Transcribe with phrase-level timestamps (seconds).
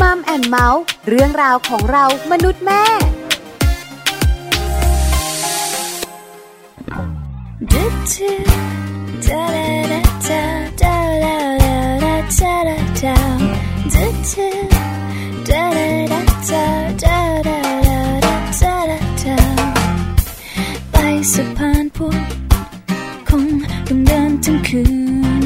[0.00, 2.84] มัมแอนเมาส์เรื่องราวของเรามนุษย์แม่
[20.92, 20.96] ไป
[21.32, 22.22] สะพานพุทธ
[23.28, 23.46] คง
[23.88, 24.82] ต้องเดินทั้งคื
[25.42, 25.44] น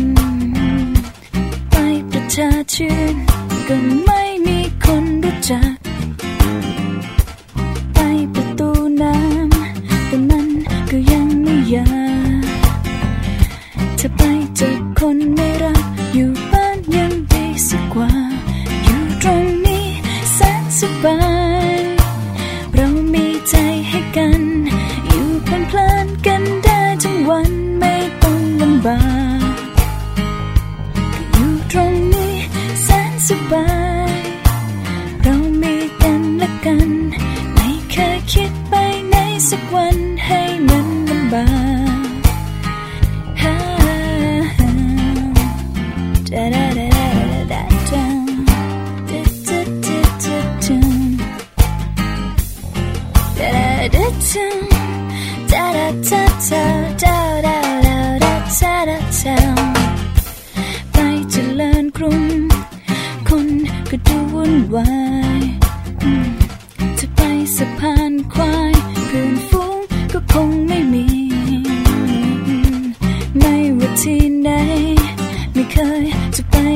[1.70, 1.75] ไป
[2.11, 3.14] ประชาชื่น
[3.68, 4.18] ก็ไม่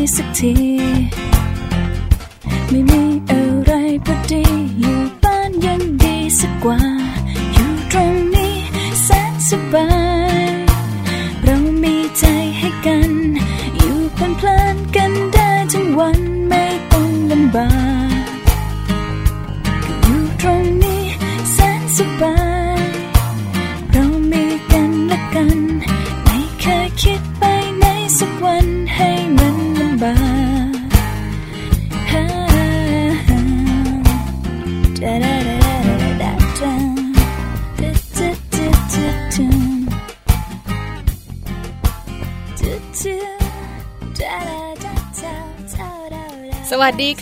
[0.02, 1.31] basic tea.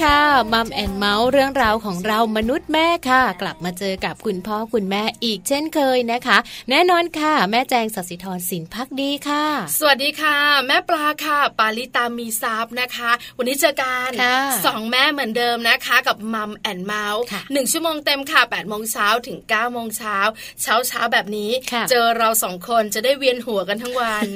[0.03, 6.39] ค่ะ สดีค่ะมัมแอนเมาส์เรื่องราวของเรามนุษย์แม่ค่ะ กลับมาเจอกับคุณพ่อคุณแม่อีกเช่นเคยนะคะ
[6.71, 9.45] แน่นอนค่ะ แม่แจงสัสิธรสินพักดีค่ะ
[9.79, 10.37] สวัสดีค่ะ
[10.67, 14.37] แม่ปลาค่ะ ปาลิตามีซับนะคะ วันนี้เจอกันค่ะ
[14.67, 20.19] สองแม่เหมือนเดิมนะคะ กับมัมแอนเมาส์ค่ะหนึ่งชั่วโมงเต็มค่ะ8ปดโมงเช้าถึง9ก้าโมงเช้า
[20.63, 24.27] เช้าเช้าๆแบบนี้ค่ะเจอเราสองคนจะได้เวียนหัวกันทั้งวัน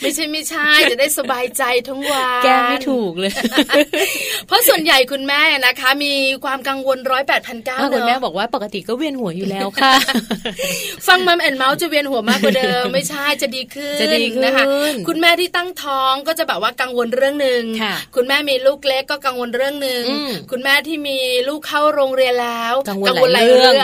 [0.00, 3.32] ไม่ใช่ไม่ใช่จะได้สบายใจทั้งวันแก้ไม่ถูกเลย
[4.46, 9.92] เพราะส่วนใหญ่คุณแม่นะคะ มีความกังวลร้อยแปดพันเก้าอ้าวคุณแม่เนอะบอกว่าปกติก็เวียนหัวอยู่แล้วค่ะ
[11.08, 14.64] ฟังมัมแอนเมาส์จะเวียนหัวมากกว่าเดิม ไม่ใช่จะดีขึ้นจะดีขึ้นนะคะ
[15.08, 21.18] คุณแม่ที่ตั้งท้องก็จะแบบว่ากังวลเรื่องหนึ่งค่ะคุณแม่มีลูกเล็กก็กังวลเรื่องหนึ่งอืมคุณแม่ที่มี
[21.48, 23.74] ลูกเข้าโรงเรียนแล้วกังวลหลายเรื่อง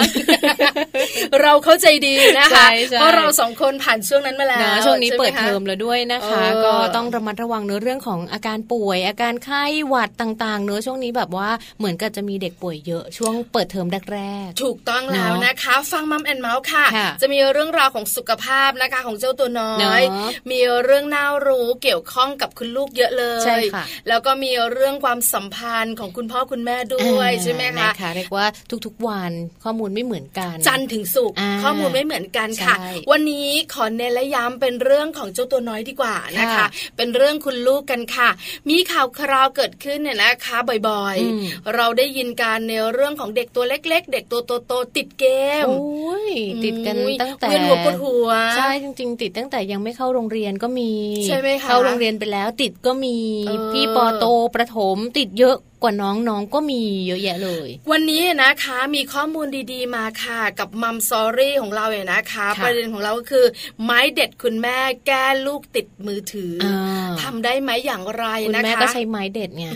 [1.42, 28.46] เราเข้าใจดีนะคะใช่ใช่เพราะเราสองคนผ่านช่วงนั้นมาแล้วนะช่วงนี้ใไหเปิดคะเทอมแล้วด้วยนะคะเออก็ต้องระมัดระวังเนื้อเรื่องของอาการป่วย อาการไข้หวัดต่างๆ เนื้อะช่วงนี้แบบว่าเหมือนกับจะมีเด็กป่วยเยอะช่วงเปิดเทอมแรกถูกต้องแล้วเนอะนะคะ ฟังมัมแอนเมาส์ค่ะค่ะ จะมีเรื่องราวของสุขภาพนะคะของเจ้าตัวน้อยเนอะมีเรื่องน่ารู้เกี่ยวข้องกับคุณลูกเยอะเลยใช่ค่ะแล้วก็มีเรื่องความสัมพันธ์ของคุณพ่อคุณแม่ด้วยอ่าใช่ไหมคะนะคะเรียกว่า
[28.86, 29.32] ทุกๆวัน
[29.64, 38.28] ข้อมูลไม่เหมือนกัน จันทร์ถึงสุกร์อ่าข้อมูลไม่เหมือนกันค่ะใช่วันนี้ขอเน้นและย้ำเป็นเรื่องของเจ้าตัวน้อยดีกว่านะคะค่ะเป็นเรื่องคุณลูกกันค่ะ
[38.68, 41.35] มีข่าวคราวเกิดขึ้นเนี่ยนะคะ บ่อยอืมๆ
[41.74, 45.26] เราได้ยินการในเรื่องของเด็กตัวเล็ก ๆ เด็กตัวโตๆติดเก
[45.64, 46.28] มโอ้ย
[46.64, 50.92] ติดกันอุ้ยตั้งแต่เวียนหัวปวดหัวใช่จริง ๆ ติดตั้งแต่ยังไม่เข้าโรงเรียนก็มี
[51.26, 53.16] ใช่ไหมคะเข้าโรงเรียนไปแล้ว ติดก็มี
[53.46, 63.44] เออพี่ปอโตประถมติดเยอะกว่าน้องน้องก็มีเยอะแยะเลย วันนี้นะคะมีข้อมูลดีๆมาค่ะ กับมัมซอรี่ของเราเนี่ยนะคะค่ะประเด็นของเราก็คือ
[63.84, 69.66] ไม้เด็ดคุณแม่แก้ลูกติดมือถือออ่าทำได้ไหมอย่างไรคุณนะคะแม่ก็ใช้ไม้เด็ดไง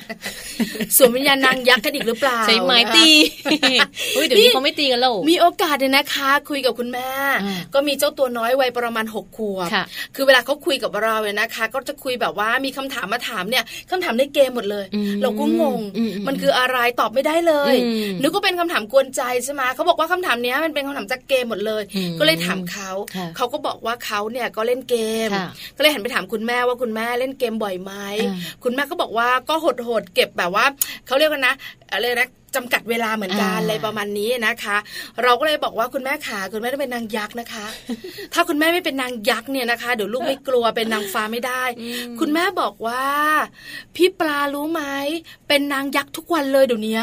[0.96, 3.08] สวมวิญญาณนางยักษ์กันอีกหรือเปล่าใช้ไม้นะคะตี
[4.16, 7.08] อุ้ยเดี๋ยวนี้เขาไม่ตีกันแล้วมีโอกาสเนี่ยนะคะ คุยกับคุณแม่
[7.44, 24.96] อ่าก็มีเจ้าตัวน้อยวัยประมาณหกขวบค่ะคือเวลาเขาคุยกับเราเนี่ยนะคะ ก็จะคุยแบบว่ามีคำถามมาถามเนี่ยคำถามในเกมหมดเลยอืมเราก็งงอืมมันคืออะไรตอบไม่ได้เลยอืมนึกว่าเป็นคำถามกวนใจใช่ไหมเขาบอกว่าคำถามเนี้ยมันเป็นคำถามจากเกมหมดเลยอืมก็เลยถามเขาค่ะเขาก็บอกว่าเขาเนี่ยก็เล่นเก
[25.26, 27.92] มค่ะก็เลยหันไปถามคุณแม่ว่าคุณแม่เล่นเกมบ่อยไหม
[28.26, 28.34] อ่า
[28.64, 30.64] คุณแม่ก็บอกว่าก็โหดๆเก็บแบบว่า
[31.06, 31.54] เขาเรียกว่านะ
[31.92, 34.76] อะไรนะ จำกัดเวลาเหมือนกันอ่าอะไรประมาณนี้นะคะ
[35.22, 37.66] เราก็เลยบอกว่าคุณแม่ขาคุณแม่ต้องเป็นนางยักษ์นะคะ
[38.34, 41.62] ถ้าคุณแม่ไม่เป็นนางยักษ์เนี่ยนะคะเดี๋ยวลูกไม่กลัวเป็นนางฟ้าไม่ได้
[42.20, 43.04] คุณแม่บอกว่า
[43.96, 44.82] พี่ปลารู้ไหม
[45.48, 47.00] เป็นนางยักษ์ทุกวันเลยเดี๋ยวนี้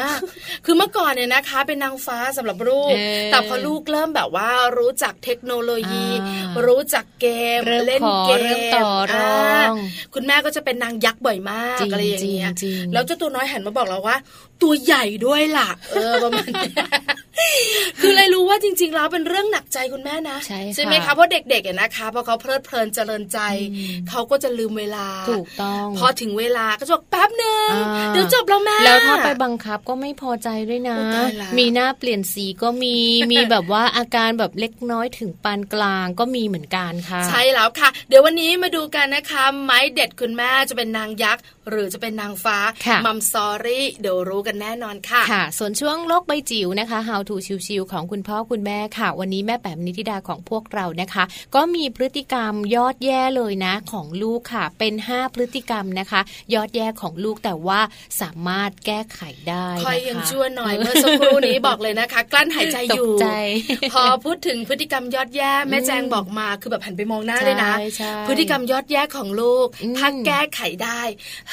[0.66, 7.28] คือเมื่อก่อนเนี่ยนะคะ เป็นนางฟ้าสำหรับลูกเออแต่พอลูกเริ่มแบบว่ารู้จักเทคโนโลยีอ่ารู้จักเก
[7.58, 9.38] มเริ่มเล่นขอเกมเริ่มต่อรอ
[9.72, 14.18] งาคุณแม่ก็จะเป็นนางยักษ์บ่อยมากจริงอะไรอย่างเงี้ยจริงๆแล้วเจ้าตัวน้อยหันมาบอกเราว่า
[14.64, 16.88] ตัวใหญ่ด้วยล่ะ เออประมาณเนี้ย
[18.02, 23.40] คือเลยรู้ว่าจริง ๆ แล้วเป็นเรื่องหนักใจคุณแม่นะใช่ค่ะไหมคะเพราะเด็กๆเนี่ยนะคะพอเขาเพลิดเพลินเจริญใจ
[23.74, 32.96] อืมเขาก็จะลืมเวลาถูกต้อง พอถึงเวลาก็จะบอกแป๊บหนึ่งอ่าเดี๋ยวจบแล้วแม่แล้วถ้าไปบังคับก็ไม่พอใจด้วยนะอุ๊ยตายละมีหน้าเปลี่ยนสีก็มี
[33.32, 47.36] มีแบบว่าอาการแบบเล็กน้อยถึงปานกลางก็มีเหมือนกันค่ะ ใช่แล้วค่ะ เดี๋ยววันนี้มาดูกันนะคะ ไม้เด็ดคุณแม่จะเป็นนางยักษ์ หรือจะเป็นนางฟ้าค่ะมัมซอรี่เดี๋ยวรู้กันแน่นอนค่ะค่ะ ส่วนช่วงโลกใบจิ๋วนะคะ How to
[47.68, 51.24] ชิวๆของคุณพ่อคุณแม่ค่ะ วันนี้แม่แป๋มนิธิดาของพวกเรานะคะ
[51.56, 56.22] ก็มีพฤติกรรมยอดแย่เลยนะของลูกค่ะ เป็น 5 พฤติกรรมนะคะ
[56.54, 57.80] ยอดแย่ของลูกแต่ว่า
[58.22, 63.28] สามารถแก้ไขได้นะคะคอยยังชั่วหน่อยเมื่อสักครู่นี้บอกเลยนะคะ กลั้นหายใจอยู่ตกใจ
[63.94, 71.02] พอพูดถึงพฤติกรรมยอดแย่แม่แจงบอกมาคือแบบหันไปมองหน้าเลยนะใช่ใช่พฤติกรรมยอดแย่ของลูกอืมถ้าแก้ไขได้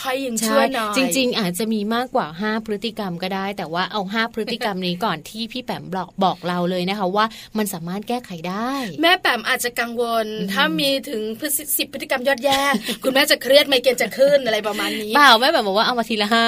[0.00, 7.26] คอยยังชั่วหน่อยจริง ๆ อาจจะมีมากกว่า 5 พฤติกรรมก็ได้ แต่ว่าเอา 5 พฤติกรรมนี้ก่อนที่พี่แปมบอกบอกเราเลยนะคะว่า
[7.58, 8.72] มันสามารถแก้ไขได้
[9.02, 12.60] แม่แปมอาจจะกังวล ถ้ามีถึงพฤติสิบพฤติกรรมยอดแย่
[13.02, 16.44] คุณแม่จะเครียดไมเกรนจะขึ้นอะไรประมาณนี้เปล่าแม่แบบบอกว่าเอามาทีละห้า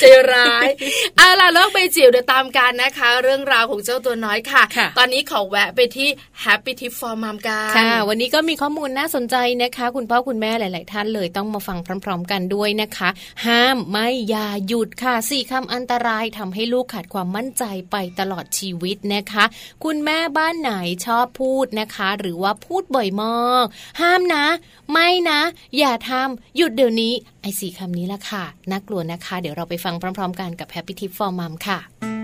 [0.00, 0.68] ใจร้าย
[1.16, 6.08] เอาล่ะโลกใบจิ๋วเดี๋ยวตามกันนะคะ เรื่องราวของเจ้าตัวน้อยค่ะค่ะ ตอนนี้ขอแวะไปที่
[6.44, 13.08] Happy Tip for Mom กันค่ะ วันนี้ก็มีข้อมูลน่าสนใจนะคะ คุณพ่อคุณแม่หลาย ๆ ท่านเลยต้องมาฟังพร้อม ๆ กันด้วยนะคะ
[13.46, 19.44] ห้ามไม่อย่าหยุดค่ะสี่คำอันตรายทำให้ลูกขาดความมั่นใจไปตลอดชีวิตนะคะ
[19.84, 20.72] คุณแม่บ้านไหน
[21.06, 23.64] ชอบพูดนะคะ หรือว่าพูดบ่อยมาก
[24.00, 24.44] ห้ามนะ
[24.92, 25.40] ไม่นะ
[25.78, 27.12] อย่าทำหยุดเดี๋ยวนี้
[27.42, 32.15] ไอ้สี่คำนี้ละค่ะน่ากลัวนะคะ เดี๋ยวเราไปฟังพร้อม ๆ กันกับ Happy Tip for Mom ค่ะ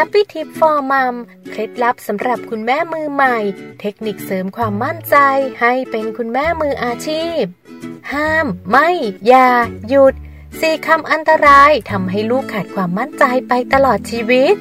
[0.00, 1.14] Happy Tip for Mom
[1.50, 3.38] เคล็ดลับสำหรับคุณแม่มือใหม่
[3.80, 5.16] เทคนิคเสริมความมั่นใจ
[5.60, 7.42] ให้เป็นคุณแม่มืออาชีพ
[8.12, 8.88] ห้าม ไม่
[9.26, 9.48] อย่า
[9.88, 10.14] หยุด
[10.60, 14.54] สี่คำอันตรายทำให้ลูกขาดความมั่นใจไปตลอดชีวิต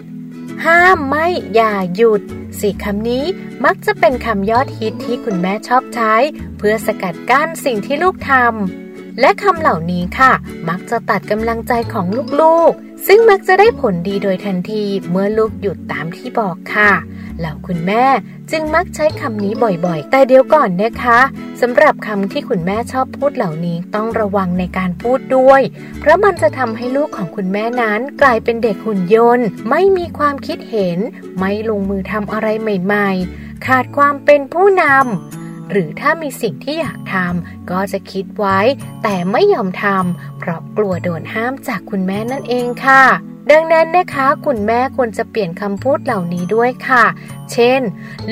[0.65, 2.21] ห้ามไม่ อย่าหยุด
[2.59, 3.25] สี่คำนี้
[3.65, 6.13] มักจะเป็นคำยอดฮิตที่คุณแม่ชอบใช้
[6.57, 8.86] เพื่อสกัดกั้นสิ่งที่ลูกทำ
[9.19, 10.31] และคำเหล่านี้ค่ะ
[10.69, 12.05] มักจะตัดกำลังใจของ
[12.41, 16.91] ลูกๆ ซึ่งมักจะได้ผลดีโดยทันทีเมื่อลูกหยุดตามที่บอกค่ะ
[17.39, 18.05] เหล่าคุณแม่
[18.51, 19.53] จึงมักใช้คำนี้
[19.85, 21.19] บ่อยๆ แต่เดี๋ยวก่อนนะคะ
[21.61, 25.61] สำหรับคำที่คุณแม่ชอบพูดเหล่านี้ต้องระวังในการพูดด้วย
[25.99, 30.97] เพราะมันจะทำให้ลูกของคุณแม่นั้นกลายเป็นเด็กหุ่นยนต์ ไม่มีความคิดเห็น
[31.37, 38.59] ไม่ลงมือทำอะไรใหม่ ๆ ขาดความเป็นผู้นำ หรือถ้ามีสิ่งที่อยากทำก็จะคิดไว้
[39.03, 43.03] แต่ไม่ยอมทำเพราะกลัวโดนห้ามจากคุณแม่นั่นเองค่ะ
[43.51, 47.05] ดังนั้นนะคะคุณแม่ควรจะเปลี่ยนคำพูดเหล่านี้ด้วยค่ะ
[47.51, 47.81] เช่น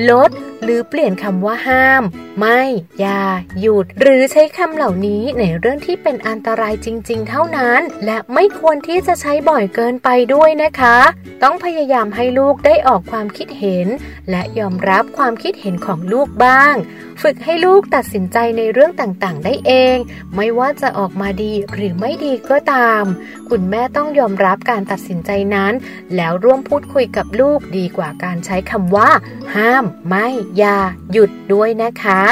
[0.09, 0.31] ลด
[0.63, 2.03] หรือเปลี่ยนคำว่าห้าม
[2.39, 2.61] ไม่
[2.99, 3.21] อย่า
[3.59, 10.97] หยุด หรือใช้คำเหล่านี้ในเรื่องที่เป็นอันตรายจริง ๆ เท่านั้น และไม่ควรที่จะใช้บ่อยเกินไปด้วยนะคะ
[11.43, 13.87] ต้องพยายามให้ลูกได้ออกความคิดเห็น
[14.29, 16.75] และยอมรับความคิดเห็นของลูกบ้าง
[17.21, 19.97] ฝึกให้ลูกตัดสินใจในเรื่องต่างๆ ได้เอง
[20.35, 23.03] ไม่ว่าจะออกมาดีหรือไม่ดีก็ตาม
[23.49, 25.73] คุณแม่ต้องยอมรับการตัดสินใจนั้น
[26.15, 29.09] แล้วร่วมพูดคุยกับลูกดีกว่าการใช้คำว่า
[29.55, 30.77] ห้าม ไม่ อย่า
[31.11, 32.23] หยุดด้วยนะคะ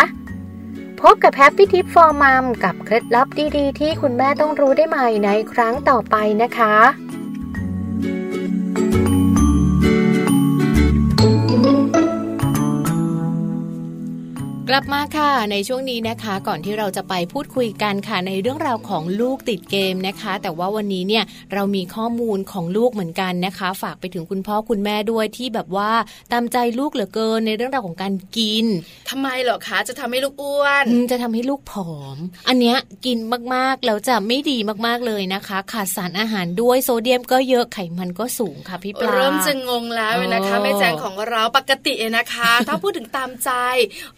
[1.01, 3.27] พบกับ Happy Tip for Mom กับเคล็ดลับ
[3.57, 6.75] ดีๆ ที่คุณแม่ต้องรู้ได้ใหม่ในครั้งต่อไปนะคะ
[14.75, 25.91] ลับมาค่ะในช่วงนี้นะคะ ก่อนที่เราจะไปพูดคุยกันค่ะในเรื่องราวของลูกติดเกมนะคะ แต่ว่าวันนี้เนี่ยเรามีข้อมูลของลูกเหมือนกันนะคะ ฝากไปถึงคุณพ่อคุณแม่ด้วยที่แบบว่า
[26.31, 28.65] ตามใจลูกเหลือเกินในเรื่องราวของการกิน
[29.09, 33.17] ทำไมเหรอคะจะทำให้ลูกอ้วนอืมจะทำให้ลูกผอม อันเนี้ยกิน
[33.53, 43.49] มากๆแล้วจะไม่ดีมากๆเลยนะคะ ขาดสารอาหารด้วยโซเดียมก็เยอะไขมันก็สูงค่ะพี่ปลาเริ่มจะงงแล้วนะคะโอ้แม่แจงของเราปกตินะคะ ถ้าพูดถึงตามใจ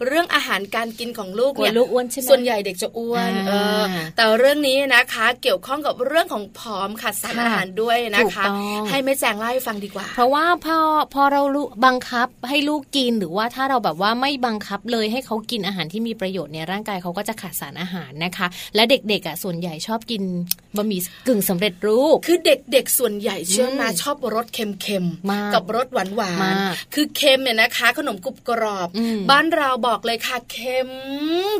[0.05, 0.44] เรื่องอาหาร
[0.75, 3.83] การกินของลูกกลัวเนี่ยลูกอ้วนใช่ไหมส่วนใหญ่เด็กจะอ้วนอ่าเออ
[4.15, 10.77] แต่เรื่องนี้นะคะ เกี่ยวข้องกับเรื่องของผอมขาดสารค่ะอาหารด้วยนะถูกคะต้องให้แม่แจงเล่าให้ฟังดีกว่า เพราะว่าพอ
[11.13, 20.23] พอเราลูกบังคับให้ลูกกินหรือว่าถ้าเราแบบว่าไม่บังคับเลยให้เขากินอาหารที่มีประโยชน์ในร่างกายเขาก็จะขาดสารอาหารนะคะ และเด็กๆอะส่วนใหญ่ชอบกิน
[20.75, 26.09] บะหมี่กึ่งสำเร็จรูป คือเด็กๆส่วนใหญ่เชื่อมาอืมชอบรสเค็มมากกับรสหวาน
[26.43, 30.89] มากๆคือเค็มเนี่ยนะคะ ขนมกรุบกรอบอืมบ้านเราบอกเลยค่ะเค็ม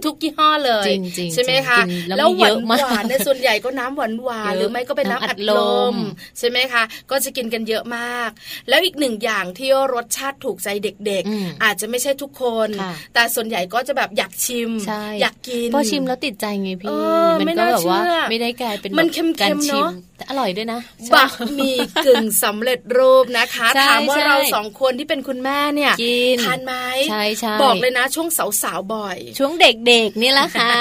[0.06, 5.60] ทุกยี่ห้อเลยจริงๆใช่ไหมคะจริงๆแล้วแล้วมีหเยวานอะมากหวานในยส่วนใหญ่ก็น้ำหวานหวานๆเยอะหรือไม่ก็เป็นน้ำน้ำอัอัดดลล
[5.94, 5.96] มม
[6.40, 8.30] ใช่ไหมคะ ก็จะกินกันเยอะมาก
[8.70, 20.80] แล้วอีกหนึ่งอย่างที่รสชาติถูกใจเด็กอืมๆอาจจะไม่ใช่ทุกคนค่ะแต่ส่วนใหญ่ก็จะแบบอยากชิมใช่อยากกินพอชิมแล้วติดใจไงเอพี่อมันไม่ก็น่าแบบว่าเชื่อไม่ได้กลายเป็นมันแบบเค็มๆการชิมเนอะแต่อร่อยด้วยนะ
[21.14, 26.74] บะหมี่กึ่งสำเร็จรูปนะคะใช่ถามว่าใช่เราสองคนที่เป็นคุณแม่เนี่ยกินทานไหม
[27.10, 28.46] ใช่ใช่บอกเลยนะช่วงสา
[28.78, 30.72] วๆบ่อย ช่วงเด็กๆนี่แหละค่ะ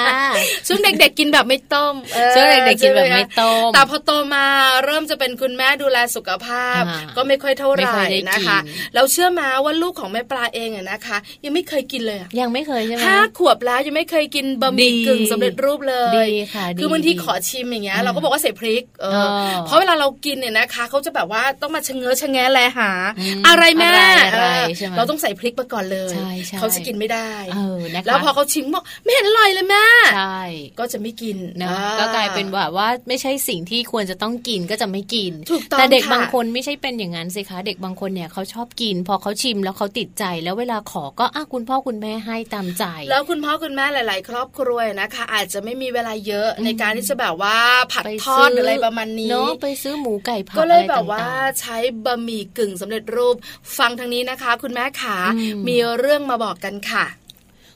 [0.67, 4.45] ช่วงเด็กๆกินแบบไม่ต้มออช่วงเด็กๆกินแบบไม่ต้มแต่พอโตมา
[4.85, 8.59] เริ่มจะเป็นคุณแม่ดูแลสุขภาพอ่าก็ไม่ค่อยเท่าไหไม่ร่ค่อยได้กินนะคะ
[8.93, 19.17] แล้วเชื่อมาว่าลูกของแม่ปลาเองอะนะคะ ยังไม่เคยกินเลยอะยังไม่เคยใช่ไหมห้าขวบแล้วยังไม่เคยกินบะหมี่ดีกึ่งสำเร็จรูปเลยดีค่ะดีคือบางทีดีขอชิมอย่างเงี้ยอ่าเราก็บอกว่าใส่พริกเออเอ
[19.51, 24.01] อเพราะเวลาเรากินเนี่ยนะคะเขาจะแบบว่าต้องมาชะเง้อชะแงะแลหาอืมอะไรแม่อะไร
[24.33, 30.41] อะไรเออใช่ไหมเราต้องใส่พริกมาก่อนเลยใช่ใช่เขาจะกินไม่ได้ เออนะคะแล้วพอเขาชิมบอกไม่เห็นอร่อยเลยแม่ใช่
[30.79, 47.57] ก็จะไม่กินเนอะอ่ก็กลายเป็นแบบว่าไม่ใช่สิ่งที่ควรจะต้องกินก็จะไม่กินถูกต้องแต่เด็กค่ะบางคนไม่ใช่เป็นอย่างนั้นสิคะเด็กบางคนเนี่ยเขาชอบกิน พอเขาชิมแล้วเขาติดใจแล้วเวลาขอก็อะคุณพ่อคุณแม่ให้ตามใจ แล้วคุณพ่อคุณแม่หลาย ๆ ครอบครัวนะคะ อาจจะไม่มีเวลาเยอะในการที่จะแบบว่า
[47.91, 53.35] ผัดไปทอดหรืออะไรประมาณนี้เนาะไปซื้อหมูไก่ผัดก็เลยอะไรแบบว่าต่งๆใช้บะหมี่กึ่งสำเร็จรูป
[53.77, 57.05] ฟังทางนี้นะคะ คุณแม่ขาอืมมีเรื่องมาบอกกันค่ะ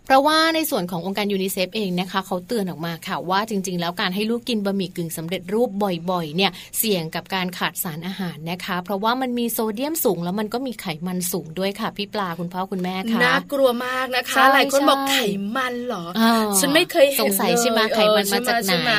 [0.09, 5.69] เพราะว่าในส่วนขององค์การยูนิเซฟเองนะคะเขาเตือนออกมาค่ะว่าจริง ๆ แล้วการให้ลูกกินบะหมี่กึ่งสำเร็จรูป
[6.11, 15.15] บ่อยๆเนี่ยเสี่ยงกับการขาดสารอาหารนะคะ เพราะว่ามันมีโซเดียมสูง แล้วมันก็มีไขมันสูงด้วยค่ะ พี่ปลาคุณพ่อคุณแม่ค่ะน่ากลัวมากนะคะใช่หลายคนบอกใช่ไข
[15.55, 18.91] มันเหรออ่าฉันไม่เคยเห็นสงสัยใช่ไหมเลยไขมันมาจากไหนเออใช่ไหม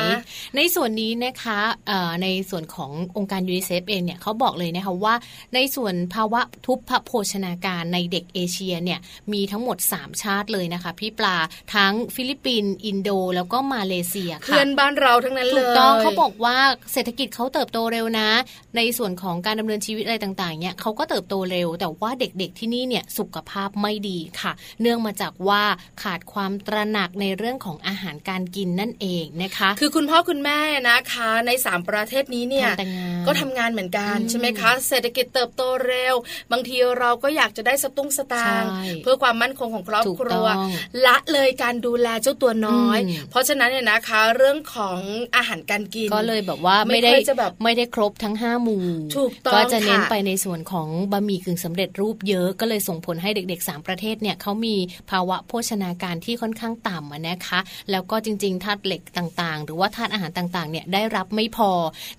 [0.55, 5.15] ในส่วนนี้นะคะเอ่อในส่วนขององค์การยูนิเซฟเองเนี่ยเขาบอกเลยนะคะว่า
[5.55, 8.99] ในส่วนภาวะทุพพโภชนาการในเด็กเอเชียเนี่ย
[9.33, 11.37] มีทั้งหมด 3 ชาติเลยนะคะพี่ปลา
[11.75, 16.57] ทั้งฟิลิปปินส์อินโด แล้วก็มาเลเซียค่ะเพื่อนบ้านเราทั้งนั้นเลยถูกต้องเขาบอกว่า
[16.93, 18.29] เศรษฐกิจเขาเติบโตเร็วนะ
[18.77, 25.63] ในส่วนของการดำเนินชีวิตอะไรต่างๆเนี่ยเขาก็เติบโตเร็ว แต่ว่าเด็กๆที่นี่เนี่ยสุขภาพไม่ดีค่ะ เนื่องมาจากว่า
[26.03, 36.15] ขาดความตระหนักในเรื่องของอาหารการกินนั่นเองนะคะ คือคุณพ่อคุณแม่นะคะในสามประเทศนี้เนี่ยทำแต่งานก็ทำงานเหมือนกันอืมใช่ไหมคะ เศรษฐกิจเติบโตเร็ว
[36.51, 40.71] บางทีเราก็อยากจะได้สตุ้งสตางค์ใช่เพื่อความมั่นคงของครอบถูกครัวต้อง
[41.05, 44.97] ละเลยการดูแลเจ้าตัวน้อยอืมเพราะฉะนั้นเนี่ยนะคะ เรื่องของ
[45.35, 48.83] อาหารการกิน ก็เลยแบบว่าไม่ไม่ได้ค่อยจะแบบไม่ได้ครบทั้ง 5 หมู่
[49.17, 54.75] ถูกต้องก็จะเน้นค่ะไปในส่วนของบะหมี่กึ่งสำเร็จรูปเยอะก็เลยส่งผลให้เด็กๆ 3 ประเทศเนี่ยเขามี
[55.11, 57.59] ภาวะโภชนาการที่ค่อนข้างต่ำอะนะคะ
[57.91, 61.71] แล้วก็จริงๆธาตุเหล็กต่างๆ หรือว่าธาตุอาหารต่างๆเนี่ยได้รับไม่พอ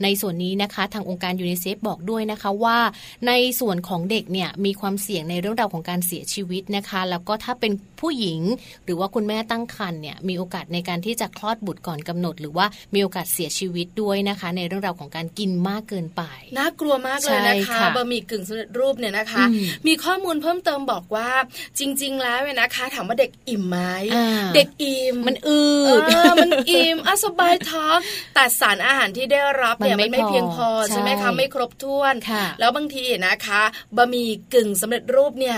[0.03, 2.79] ในส่วนนี้นะคะ ทางองค์การยูนิเซฟบอกด้วยนะคะว่า
[3.27, 8.41] ในส่วนของเด็กเนี่ยมีความเสี่ยงในเรื่องราวของการเสียชีวิตนะคะ แล้วก็ถ้าเป็นผู้หญิง
[8.85, 16.23] หรือว่าคุณแม่ตั้งครรภ์เนี่ยมีโอกาสในการที่จะคลอดบุตรก่อนกำหนด หรือว่ามีโอกาสเสียชีวิตด้วยนะคะ ในเรื่องราวของการกินมากเกินไป
[16.59, 21.31] น่ากลัวมากเลยนะใช่คะค่ะบะหมี่กึ่งสำเร็จรูปเนี่ยนะคะอืมมีข้อมูลเพิ่มเติมบอกว่า
[21.79, 23.79] จริง ๆ แล้วเนี่ยนะคะ ถามว่าเด็กอิ่มไหม
[24.15, 27.99] อ่าเด็กอิ่มมันอืเอดอมันอิ่มอะสบายท้อง
[28.35, 33.63] แต่สารอาหารที่ได้รับเนี่ยมัมันนไม่ไม่เพียงพอพอใช่ไหมใช่คะไม่ครบถ้วนค่ะแล้วบางทีนะคะ
[33.97, 35.57] บะหมี่กึ่งสำเร็จรูปเนี่ย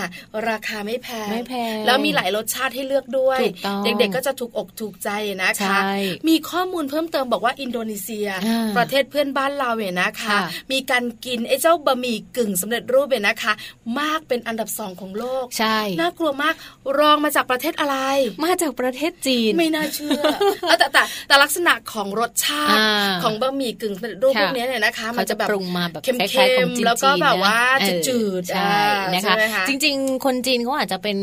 [0.49, 5.09] ราคาไม่แพงไม่แพงแล้วมีหลายรสชาติให้เลือกด้วยถูกต้องเด็กๆก็จะถูกอกถูกใจ
[5.43, 5.91] นะคะใช่
[6.29, 13.53] มีข้อมูลเพิ่มเติมบอกว่าอินโดนีเซียอ่าประเทศเพื่อนบ้านเราเนี่ยนะคะค่ะมีการกินไอ้เจ้าบะหมี่กึ่งสำเร็จรูปเนี่ยนะคะ
[13.99, 16.53] มากเป็นอันดับสองของโลกใช่น่ากลัวมาก
[16.99, 17.97] รองมาจากประเทศอะไร
[18.45, 20.21] มาจากประเทศจีนไม่น่าเชื่อ
[20.61, 31.17] เอาแต่แต่แต่ลักษณะของรสชาติอ่าของบะหมี่กึ่งสำเร็จรูปค่ะพวกเนี้ยเนี่ยนะคะ มัเขานจะจะแบบปรุงมาแบบเค็มคล้ายๆของจีนๆแล้วก็แบบว่าเออจืดๆใช่อ่านะคะใช่ไหมคะจริง ๆ คนจีนเขาอาจจะเป็น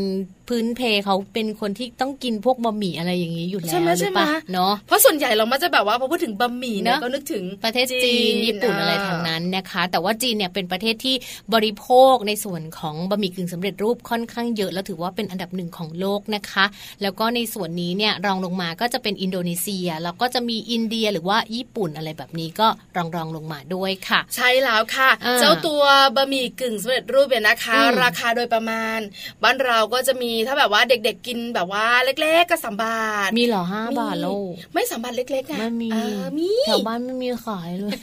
[0.47, 11.15] พื้นเพเขาเป็นคนที่ต้องกินพวกบะหมี่อะไรอย่างนี้อยู่แล้วใช่ไหมหรืใช่อไหมเปล่าเนาะเพราะส่วนใหญ่เรามักจะแบบว่าพอพูดถึงบะหมี่เนี่ยเนอะก็นึกถึงประเทศจีนญี่ปุ่นอะไรทางนั้นนะคะ แต่ว่าจีนเนี่ยเป็นประเทศที่
[11.53, 16.65] บริโภคในส่วนของบะหมี่กึ่งสำเร็จรูปค่อนข้างเยอะ แล้วถือว่าเป็นอันดับหนึ่งของโลกนะคะ
[17.01, 25.83] แล้วก็ในส่วนนี้เนี่ยรองลงมาก็จะเป็นอินโดนีเซีย แล้วก็จะมีอินเดียหรือว่าญี่ปุ่นอะไรแบบนี้ก็รองรองลงมาด้วยค่ะ ใช่แล้วค่ะอ่าเจ้าตัว
[26.15, 28.99] บะหมี่กึ่งสำเร็จรูปเนี่ยนะคะอืมราคาโดยประมาณ
[29.43, 34.27] บ้านเราก็จะมีถ้าแบบว่าเด็กๆกินแบบว่าเล็ก ๆ ก็สามบาท มีเหรอห้าบาทโล
[34.73, 37.97] ไม่สามบาทเล็กๆไงไม่มีเออมีแถวบ้านไม่มีขายเลย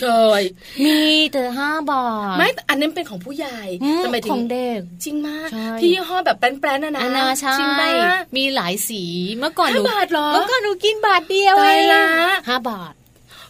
[0.00, 0.04] เช
[0.40, 0.42] ย
[0.84, 1.00] มี
[1.32, 9.02] แต่ห้าบาท ไม่อันนั้นเป็นของผู้ใหญ่อืมแต่หมายถึของเด็กจริงมากใช่ที่ยี่ห้อแบบแป้นๆนะนะอันนาใช่จริงปะมีหลายสี
[9.36, 12.06] เมื่อก่อนหนูห้าบาทเหรอเมื่อก่อนหนูกินบาทเดียวตายเองละ
[12.48, 12.94] ห้าบาท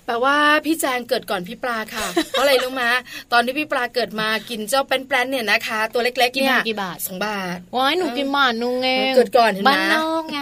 [0.06, 2.84] แปลว่าพี่แจงเกิดก่อนพี่ปลาค่ะ เพราะอะไรรู้ไหม
[3.32, 10.38] ตอนที่พี่ปลาเกิดมากินเจ้าแป้นๆเนี่ยนะคะ ตัวเล็กๆกินเนี่ยกี่บาทสองบาทว้ายหนูกินบาทนึงเองเกิดก่อนเห็นไหมบ้านนอกไง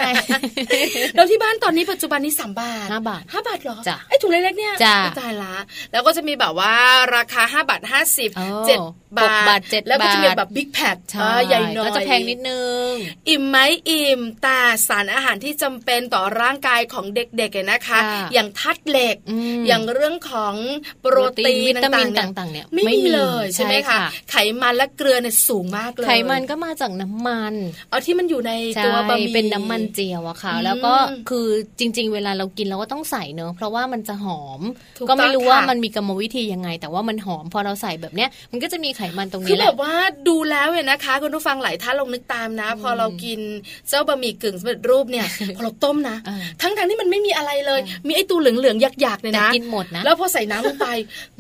[1.14, 5.54] แล้วที่บ้านตอนนี้ปัจจุบันนี้สามบาทห้าบาทห้าบาทเหรอจ้ะไอ้ถุงเล็กๆเนี่ยจ้ะอุ๊ยตายละ
[5.92, 6.72] แล้วก็จะมีแบบว่า
[7.16, 8.78] ราคาห้าบาทห้าสิบโอ้เจ็ด
[9.18, 12.90] บาหกทบาทเจ็ดแล้วก็จะมีบาทแบบบิ๊กแพคใช่ใหญ่หน่อยก็จะแพงนิดนึง
[13.28, 13.56] อิ่มไหม
[13.90, 19.16] อิ่มแต่สารอาหารที่จำเป็นต่อร่างกายของเด็กๆเนี่ยนะคะค่ะอย่างธาตุเหล็ก
[19.54, 20.54] อืมอย่างเรื่องของ
[21.00, 27.54] โปรตีนวิตามินต่างๆต่างๆเนี่ยไม่ไม่มีมีเลยใช่ไหมใช่คะค่ะไขมันและเกลือเนี่ยสูงมากเลยไขมันก็มาจากน้ำมัน
[27.90, 30.94] เอาที่มันอยู่ในใช่ตัวบะหมี่เป็นน้ำมันเจียวอะค่ะอืมแล้วก็
[31.30, 31.46] คือ
[31.78, 34.60] จริง ๆ เวลาเรากินเราก็ต้องใส่เนอะเพราะว่ามันจะหอม
[34.98, 39.94] ถูกก็ไม่รู้ต้องว่าค่ะมันมีกรรมวิธียังไง แต่ว่ามันหอมพอเราใส่แบบเนี้ยมันก็จะมีไขมันตรงคืนี้อแหแบละบว่า
[40.28, 43.40] ดูแล้วเนี่ยนะคะคุณผู้ฟังหลายท่านลองนึกตามนะ พอเรากิน
[43.88, 50.88] เจ้าบะหมี่กึ่งสำเร็จรูปเนี่ยพอเราต้มนะอ่าทั้งทงๆที่มันไม่มีอะไรเลย มีไอ้ตัวเหลืองๆหยักๆเนี่ยแต่นะกินหมดนะแล้วพอใส่น้ำลงไป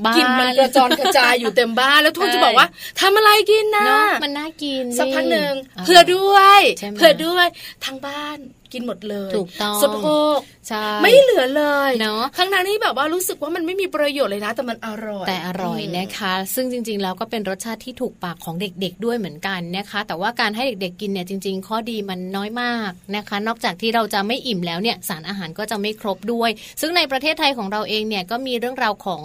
[0.04, 2.66] บ้ากลิ่นมันกระจรกระจายอยู่เต็มบ้านแล้วทุกคนใช่จะบอกว่า
[3.00, 7.46] ทำอะไรกินนะเนาะมันน่ากินสักพักหนึ่งาเผื่อด้วยใช่ไหมเผื่อด้วย
[7.84, 8.38] ทั้งบ้าน
[8.74, 10.38] กินหมดเลยถูกต้องสะโพก
[10.68, 26.50] ใช่ไม่เหลือเลยเนอะทั้งนั้นที่แบบว่ารู้สึกว่ามันไม่มีประโยชน์เลยนะ แต่มันอร่อย แต่อร่อยมนะคะ ซึ่งจริง ๆ แล้วก็เป็นรสชาติที่ถูกปากของเด็กๆด้วยเหมือนกันนะคะ แต่ว่าการให้เด็กๆกินเนี่ยจริง ๆ ข้อดีมันน้อยมากนะคะ นอกจากที่เราจะไม่อิ่มแล้วเนี่ยสารอาหารก็จะไม่ครบด้วย
[26.80, 29.22] ซึ่งในประเทศไทยของเราเองเนี่ยก็มีเรื่องราวของ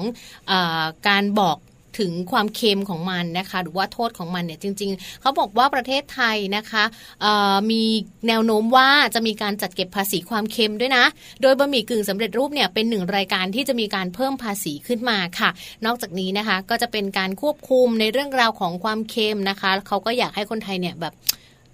[0.51, 1.57] อาการบอก
[1.99, 6.83] ถึงความเค็มของมันนะคะ หรือว่าโทษของมันเนี่ยจริง ๆเขาบอกว่าประเทศไทยนะคะ
[7.71, 7.83] มี
[8.27, 11.05] แนวโน้มว่าจะมีการจัดเก็บภาษีความเค็มด้วยนะ
[11.41, 15.49] โดยบะหมี่กึ่งสำเร็จรูปเนี่ยเป็นหนึ่งรายการที่จะมีการเพิ่มภาษีขึ้นมาค่ะ
[15.85, 21.13] นอกจากนี้นะคะก็จะเป็นการควบคุมในเรื่องราวของความเค็มนะคะเขาก็อยากให้คนไทยเนี่ยแบบ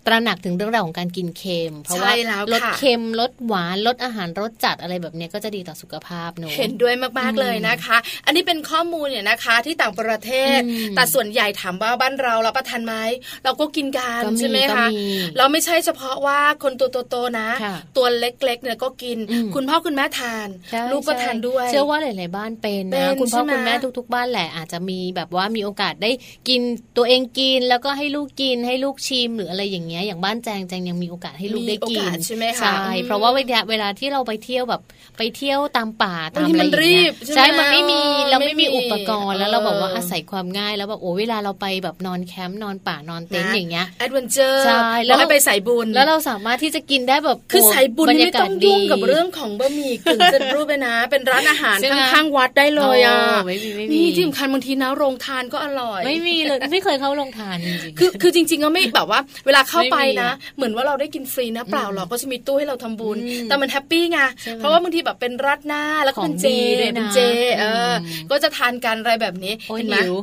[0.06, 12.96] ตระหนักถึงเรื่องราวของการกินเค็ม เพราะว่าใช่แล้วลดค่ะเค็มลดหวานลดอาหารรสจัดอะไรแบบเนี้ยก็จะดีต่อสุขภาพเนอะเห็นด้วยมากอืมๆเลยนะคะ อันนี้เป็นข้อมูลเนี่ยนะคะที่ต่างประเทศอืมแต่ส่วนใหญ่ถามว่าบ้านเรารับประทานไหม
[13.44, 15.04] เราก็กินกันก็มีใช่ไหมก็คะมี
[15.38, 26.12] เราไม่ใช่เฉพาะว่าคนตัวโตๆนะค่ะตัวเล็กๆเนี่ยก็กินอืมคุณพ่อคุณแม่ทานใช่ลูกก็ใช่ทานด้วย เชื่อว่าหลายๆบ้านเป็นเป็นะนคุณพ่อใช่ไหมคุณแม่ทุก ๆ บ้านแหละอาจจะมีแบบว่ามีโอกาสได้
[26.50, 26.62] กิน
[26.98, 34.82] ตัวเองกินแล้วก็ให้ลูกกินให้ลูกชิมหรืออะไรอย่างเงี้ยอย่างบ้านแจงแจงยังมีโอกาสให้ลูกได้โอกินกาสใช่ไหมคะใช่อืมเพราะว่าเวลาเวลาที่เราไปเที่ยวแบบ
[35.18, 67.20] ไปเที่ยวตามป่าตามบางทีอะไรมันอย่างรีเงี้บยใช่ไหมใช่มันไม่มีเออเราไม่มีไม่มีอุปกรณ์แล้วเราแบบว่าเออออาศัยความง่ายแล้วแบบโอ้เวลาเราไปแบบนอนแคมป์นอนป่านอนเต็นท์อย่างเงี้ยแอดเวนเจอร์ใช่แล้แล้ววให้ไปใส่บุญแล้วเราสามารถที่จะกินได้แบบคือโใส่บุญนี่ไม่ต้องยุ่งกับบยาาศดีเรื่องของบะหมี่กึ่งสำเร็จรูปเลยนะ เป็นร้านอาหารใช่ไหมข้างๆวัดได้เลยอะโไม่มีไม่มีนี่ที่สำคัญบางทีนะโรงทานก็อร่อย ไม่มีเลยไม่เคยเข้าโรงทานจริงๆคือคือจริงๆก็ไม่แบบว่า เวลาเข้าไปไม่มีนะ เหมือนว่าเราได้กินฟรีนะเปล่าหรอกก็จะมีตู้ให้เราทำบุญอืมแต่มันแฮปปี้ไงใช่ไหมเพราะว่าบางทีแบบเป็นราดหน้าแล้วก็เป็นของเจดีด้วยนะเป็นเจ
[67.60, 67.96] เอออ
[68.26, 70.16] มก็จะทานกันอะไรแบบนี้โอ้ยเห็นไหมหิว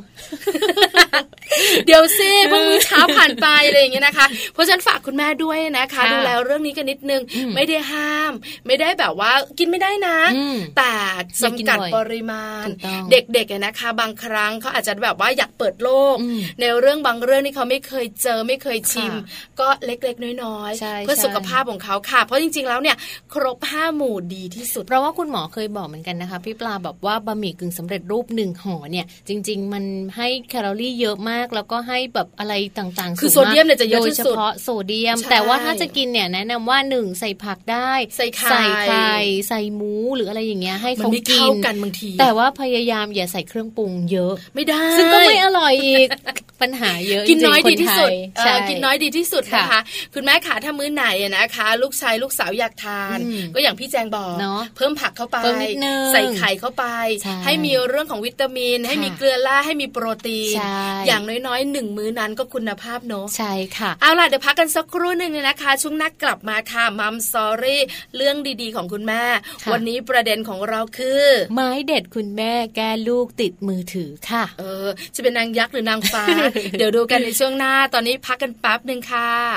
[1.87, 8.33] เดี๋ยวซิเพิ่งมื้อเช้าผ่านไปอะไรอย่างเงี้ยนะคะ เพราะฉะนั้นฝากคุณแม่ด้วยนะคะค่ะดูแลเรื่องนี้กันนิดนึงอืมไม่ได้ห้าม
[8.67, 10.93] ไม่ได้แบบว่ากินไม่ได้นะอืมแต่
[11.41, 22.97] อย่ากินจำกัดบ่อยปริมาณถูกต้องเด็กๆอะนะคะ บางครั้งเขาอาจจะแบบว่าอยากเปิดโลกอืมในเรื่องบางเรื่องที่เขาไม่เคยเจอไม่เคยชิมค่ะก็เล็กๆ น้อยใช่ๆเพื่อใช่สุขภาพของเขาค่ะ เพราะจริงๆ แล้วเนี่ย
[23.35, 29.85] ครบห้าหมู่ดีที่สุด เพราะว่าคุณหมอเคยบอกเหมือนกันนะคะ พี่ปลาแบบว่าบะหมี่กึ่งสำเร็จรูปหนึ่งห่อเนี่ย จริง ๆ มัน
[30.17, 39.15] ให้แคลอรี่เยอะมาก แล้วก็ให้แบบอะไรต่างๆ คือสูงากโซเดียมเนี่ยจะเยอะโดยที่เฉสุดพาะโซเดียมใช่แต่ว่าถ้าจะกินเนี่ยแนะนำว่าหนึ่งใส่ผักได้ใส่ไข่ใส่ไข่
[39.49, 46.09] ใส่หมูหรืออะไรอย่างเงี้ยให้มันเขาไม่กิเข้านกันบางที แต่ว่าพยายามอย่าใส่เครื่องปรุงเยอะ ไม่ได้ ซึ่งก็ไม่อร่อยอีก
[46.63, 49.81] ปัญหาเยอะกินน้อยจดีริงๆที่สุดคนไทยเออใช่กินน้อยดีที่สุดนะคะค่ะ
[50.15, 56.85] คุณแม่ขาถ้ามื้อไหนอะนะคะ ลูกชายลูกสาวอยากทานอืมก็อย่างพี่แจงบอกเนอะเพิ่มผักเข้าไปเพิ่มนิดนึงใส่ไข่เข้าไป
[57.23, 67.83] ใช่ให้มีเรื่องของวิตามิน ให้ค่ะมีเกลือแร่ให้มีโปรตีนใช่อย่างน้อยๆหนึ่งมื้อนั้นก็คุณภาพเนอะใช่ค่ะ เอาล่ะเดี๋ยวพักกันสักครู่หนึ่งนะคะ ช่วงหนักกลับมาค่ะมัมซอรี่
[68.17, 69.23] เรื่องดีๆของคุณแม่
[69.63, 71.25] ค่ะวันนี้ประเด็นของเราคือ
[71.55, 76.25] ไม้เด็ดคุณแม่แก้ลูกติดมือถือค่ะ เออ จะเป็นนางยักษ์หรือนางฟ้า
[76.79, 79.49] เดี๋ยวดูกันในช่วงหน้าตอนนี้พักกันแป๊บหนึ่งค่ะค่ะ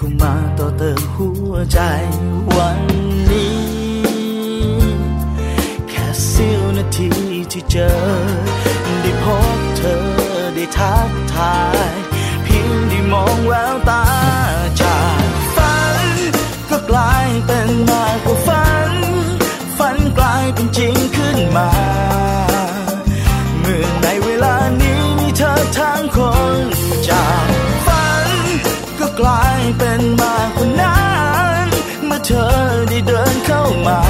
[0.00, 1.80] เข้ามาต่อเติมหัวใจ
[2.56, 2.80] วัน
[3.30, 3.60] นี้
[5.88, 7.10] แค่เสี้ยวนาที
[7.52, 7.90] ที่เจอ
[9.02, 9.24] ได้พ
[9.56, 9.96] บเธอ
[10.54, 11.58] ได้ทักทา
[11.90, 11.92] ย
[12.44, 14.04] เพียงได้มองแววตา
[14.82, 15.22] จาก
[15.56, 16.06] ฝัน
[16.70, 18.07] ก็กลายเป็นมา
[32.30, 32.48] เธอ
[32.88, 34.00] ได้เดินเข้ามา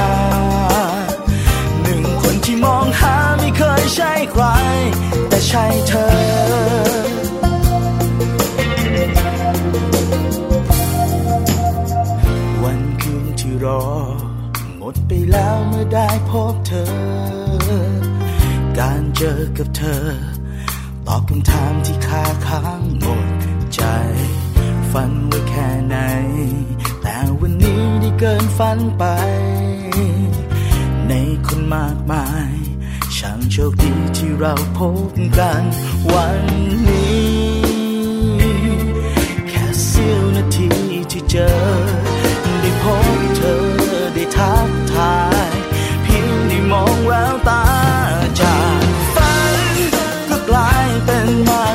[1.82, 4.44] หนึ่งคนที่มองหาไม่เคยใช่ใคร
[5.28, 6.06] แต่ใช่เธอ
[12.62, 13.84] วันคืนที่รอ
[14.78, 16.86] หมดไปแล้วเมื่อได้พบเธอ
[18.78, 20.04] การเจอกับเธอ
[21.06, 23.28] ตอบคำถามที่คาค้างหมด
[23.74, 23.82] ใจ
[24.90, 25.96] ฝันไว้แค่ไหน
[28.18, 29.04] เกินฝันไป
[31.08, 31.12] ใน
[31.46, 32.52] คนมากมาย
[33.16, 35.62] ช่างโชคดีที่เราพบกัน
[36.12, 36.42] วัน
[36.88, 37.38] นี้
[39.48, 40.68] แค่เสี้ยวนาที
[41.10, 41.50] ที่เจอ
[42.60, 43.56] ได้พบเธอ
[44.14, 45.52] ได้ทักทาย
[46.02, 47.64] เพียงได้มองแววตา
[48.40, 49.56] จากฝัน
[50.28, 51.67] ก็กลายเป็นมา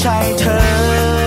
[0.00, 1.19] ใช่เธอ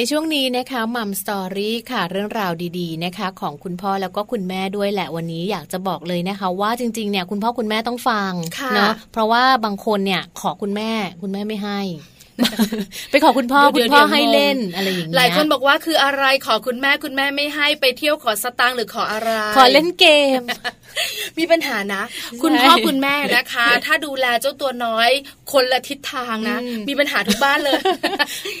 [0.00, 10.90] ในช่วงนี้นะคะมัมสตอรี่ค่ะเรื่องราวดีๆนะคะ ของคุณพ่อแล้วก็คุณแม่ด้วยแหละวันนี้อยากจะบอกเลยนะคะ ว่าจริงๆเนี่ยคุณพ่อคุณแม่ต้องฟังค่ะเนาะเพราะว่าบางคนเนี่ยขอคุณแม่
[11.22, 11.80] คุณแม่ไม่ให้
[13.10, 20.06] ไปขอคุณพ่อเดี๋คุยวณพ่อเดี๋ยวให้งงเล่นอะไรอย่างเงี้ยหลายคนบอกว่าคืออะไรขอคุณแม่คุณแม่ไม่ให้ไปเที่ยวขอสตางค์หรือขออะไร ขอเล่นเก
[20.40, 20.42] ม
[21.38, 22.02] มีปัญหานะ
[22.42, 25.10] คุณพ่อคุณแม่นะคะ ถ้าดูแลเจ้าตัวน้อย
[25.52, 27.80] คนละทิศทางนะอืมมีปัญหาทุกบ้านเลย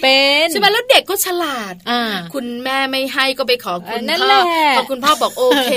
[0.02, 2.02] เป็นใช่ไหมแล้วเด็กก็ฉลาดอ่า
[2.34, 4.42] คุณแม่ไม่ให้ก็ไปขอคุณเออนั่นพ่แหอละ
[4.76, 5.68] พอคุณพ่อบอกโอเค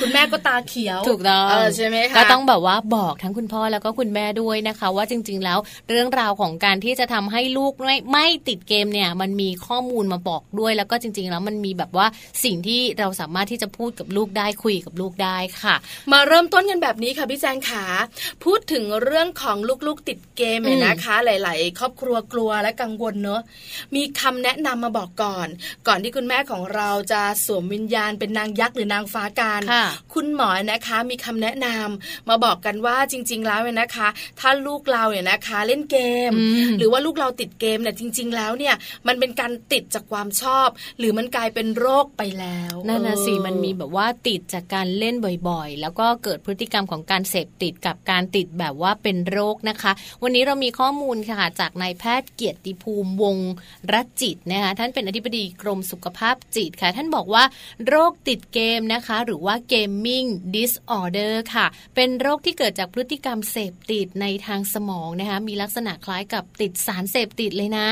[0.00, 12.06] คุณแม่ก็ตาเขียวถูกต้องเออใช่ไหมคะก็ต้องแบบว่าบอกทั้งคุณพ่อแล้วก็คุณแม่ด้วยนะคะ ว่าจริง ๆ แล้วเรื่องราวของการที่จะทำให้ลูกไม่ไม่ติดเกมเนี่ยมันมีข้อมูลมาบอกด้วย แล้วก็จริง ๆ แล้วมันมีแบบว่า
[12.44, 15.74] สิ่งที่เราสามารถที่จะพูดกับลูกได้คุยกับลูกได้ค่ะ
[16.12, 17.84] มาเริ่มต้นกันแบบนี้ค่ะพี่แจงขา
[18.44, 19.56] พูดถึงเรื่องของ
[19.86, 23.40] ลูกๆติดเกมเนี่ยนะคะ หลาย ๆ ครอบครัวกลัวและกังวลเนอะ
[23.94, 25.48] มีคำแนะนำมาบอกก่อน
[25.88, 34.08] ก่อนที่คุณแม่ของเราจะสวมวิญญาณเป็นนางยักษ์หรือนางฟ้าการค่ะคุณหมอนะคะมีคำแนะนำมาบอกกันว่าจริง ๆ แล้วเนี่ยนะคะ
[34.40, 35.98] ถ้าลูกเราเนี่ยนะคะ เล่นเก
[36.30, 38.74] มอืมหรือว่าลูกเราติดเกมเนี่ยจริง ๆ แล้วเนี่ย
[39.06, 45.14] มันเป็นการติดจากความชอบ หรือมันกลายเป็นโรคไปแล้วนั่นนะสิเออมันมีแบบว่าติดจากการเล่น
[45.48, 53.52] บ่อยๆ แล้วก็เกิดพฤติกรรมของการเสพติดกับการติดแบบว่าเป็นโรคนะคะ วันนี้เรามีข้อมูลค่ะจากนายแพทย์เกียรติภูมิวงศ์
[53.92, 57.44] รัตน์จิตนะคะท่านเป็นอธิบดีกรมสุขภาพจิตค่ะ ท่านบอกว่า
[57.88, 67.88] โรคติดเกมนะคะ หรือว่า gaming disorder ค่ะ เป็นโรคที่เกิดจากพฤติกรรมเสพติดในทางสมองนะคะมีลักษณะคล้ายกับติดสารเสพติดเลยนะ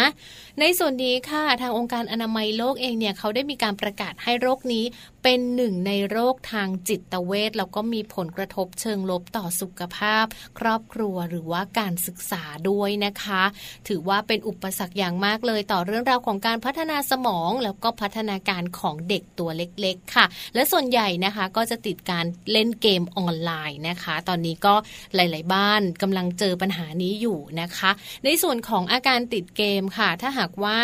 [0.60, 4.84] ในส่วนนี้ค่ะทางองค์การอนามัยโลกเองเนี่ยเขาได้มีการประกาศให้โรคนี้
[5.22, 10.24] เป็นหนึ่งในโรคทางจิตเวชแล้วก็มีผลกระทบเชิงลบต่อสุขภาพ
[10.58, 13.42] ครอบครัวหรือว่าการศึกษาด้วยนะคะ
[13.88, 24.74] ถือว่าเป็นอุปสรรคอย่างมากเลยต่อเรื่องราวของการพัฒนาสมอง แล้วก็พัฒนาการของเด็กตัวเล็ก ๆ ค่ะ และส่วนใหญ่นะคะก็จะติดการเล่นเกมออนไลน์นะคะ ตอนนี้ก็
[25.14, 27.90] หลาย ๆ บ้านกำลังเจอปัญหานี้อยู่นะคะ
[28.24, 30.80] ในส่วนของอาการติดเกมค่ะ ถ้าหากว่า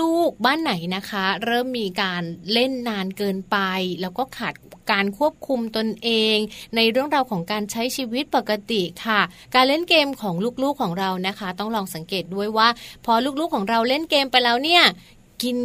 [0.00, 3.56] ลูกๆ บ้านไหนนะคะ เริ่มมีการเล่นนานเกินไป
[4.00, 4.54] แล้วก็ขาด
[4.90, 6.36] การควบคุมตนเอง
[6.76, 9.20] ในเรื่องราวของการใช้ชีวิตปกติค่ะ
[9.54, 12.68] การเล่นเกมของลูกๆของเรานะคะ ต้องลองสังเกตด้วยว่า
[13.04, 14.82] พอลูกๆของเราเล่นเกมไปแล้วเนี่ย
[15.42, 15.56] กิน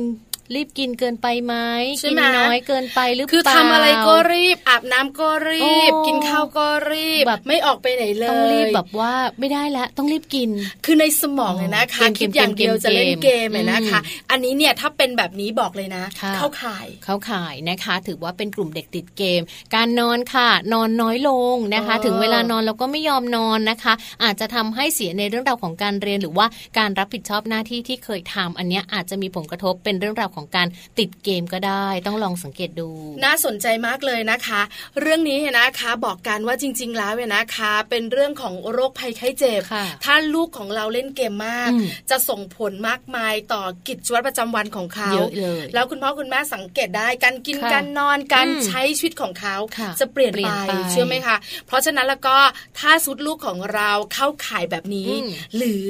[0.56, 1.56] รีบกินเกินไปไหม
[2.00, 10.50] ใช่กิไหมน้อยเกินไปหรือเปล่าคือทำอะไรก็รีบอาบน้ำก็รีบโอ้กินข้าวก็รีบแบบไม่ออกไปไหนเลยต้องรีบแบบว่าไม่ได้แล้วต้องรีบกิน
[10.86, 19.42] คือในสมองเนี่ยนะคะเกมคิดอย่างเดียวเกมจะเล่นเกมเนี่ยนะคะอืมอันนี้เนี่ยถ้าเป็นแบบนี้บอกเลยนะค่ะเข้าข่ายเข้าข่ายนะคะ ถือว่าเป็นกลุ่มเด็กติดเกม
[19.76, 26.46] การนอนค่ะ นอนน้อยลงนะคะเออถึงเวลานอนเราก็ไม่ยอมนอนนะคะ อาจจะทำให้เสียในเรื่องราวของการเรียนหรือว่า
[26.78, 30.68] การรับผิดชอบหน้าที่ที่เคยทำอันเนี้ยอาจจะมีผลกระทบเป็นเรื่องราวของการ
[31.00, 32.90] ติดเกมก็ได้ ต้องลองสังเกตดู
[33.24, 34.62] น่าสนใจมากเลยนะคะ
[35.02, 52.38] เรื่องนี้เนี่ยนะคะบอกกันว่าจริง ๆ แล้วเนี่ยนะคะ เป็นเรื่องของโรคภัยไข้เจ็บค่ะถ้าลูกของเราเล่นเกมมากอืมจะส่งผลมากมายต่อกิจวัตรประจำวันของเขาเยอะเลยแล้วคุณพ่อคุณแม่สังเกตได้การกินค่ะการนอนการอืมใช้ชีวิตของเขาค่ะจะเปลี่ยนเปลี่ไปยนไปเชื่อไหมคะ เพราะฉะนั้นแล้วก็
[52.80, 55.86] ถ้าสุดลูกของเราเข้าข่ายแบบนี้อืมหรือ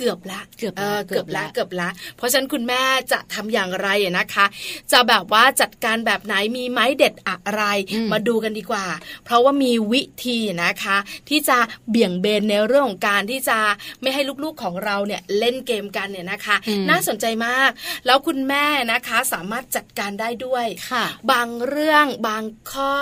[0.00, 2.82] เกือบละเกือบละเกือบละเกือบละเกือบละ เพราะฉะนั้นคุณแม่
[3.12, 4.46] จะทำอย่างไรอะนะคะ
[4.92, 7.62] จะแบบว่าจัดการแบบไหนมีไม้เด็ดอะไร
[7.94, 8.86] อืมมาดูกันดีกว่า
[9.24, 10.96] เพราะว่ามีวิธีนะคะ
[11.28, 11.58] ที่จะ
[11.90, 13.58] เบี่ยงเบนในเรื่องของการที่จะ
[14.02, 17.70] ไม่ให้ลูกๆของเราเนี่ยเล่นเกมกันเนี่ยนะคะอืมน่าสนใจมาก
[18.06, 22.94] แล้วคุณแม่นะคะสามารถจัดการได้ด้วยค่ะ บางเรื่องบางข้อ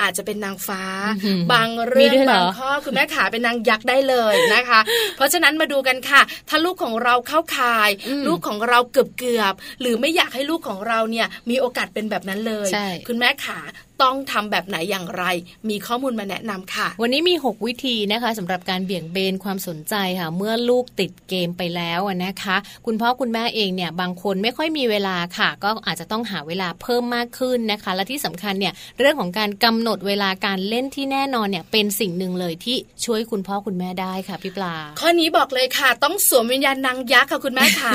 [0.00, 4.80] อาจจะเป็นนางฟ้าอื้อหือบางเรื่องมีด้วยเหรอบางข้อคุณแม่ขาเป็นนางยักษ์ได้เลยนะคะ
[5.16, 13.60] เพราะฉะนั้นมาดูกันค่ะถ้าลูกของเราเข้าข่ายอืมลูกของเราเกือบเกือบๆหรือไม่อยากให้ลูกของเราเนี่ยมีโอกาสเป็นแบบนั้นเลยใช่คุณแม่ขา
[14.02, 15.24] ต้องทำแบบไหนอย่างไร
[15.68, 37.92] มีข้อมูลมาแนะนำค่ะ วันนี้มี 6 วิธีนะคะสำหรับการเบี่ยงเบนความสนใจค่ะ เมื่อลูกติดเกมไปแล้วอะนะคะ คุณพ่อคุณแม่เองเนี่ยบางคนไม่ค่อยมีเวลาค่ะ ก็อาจจะต้องหาเวลาเพิ่มมากขึ้นนะคะ และที่สำคัญเนี่ยเรื่องของการกำหนดเวลาการเล่นที่แน่นอนเนี่ยเป็นสิ่งหนึ่งเลยที่ช่วยคุณพ่อคุณแม่ได้ค่ะพี่ปลา ข้อนี้บอกเลยค่ะ ต้องสวมวิญญาณนางยักษ์ค่ะคุณแม่ขา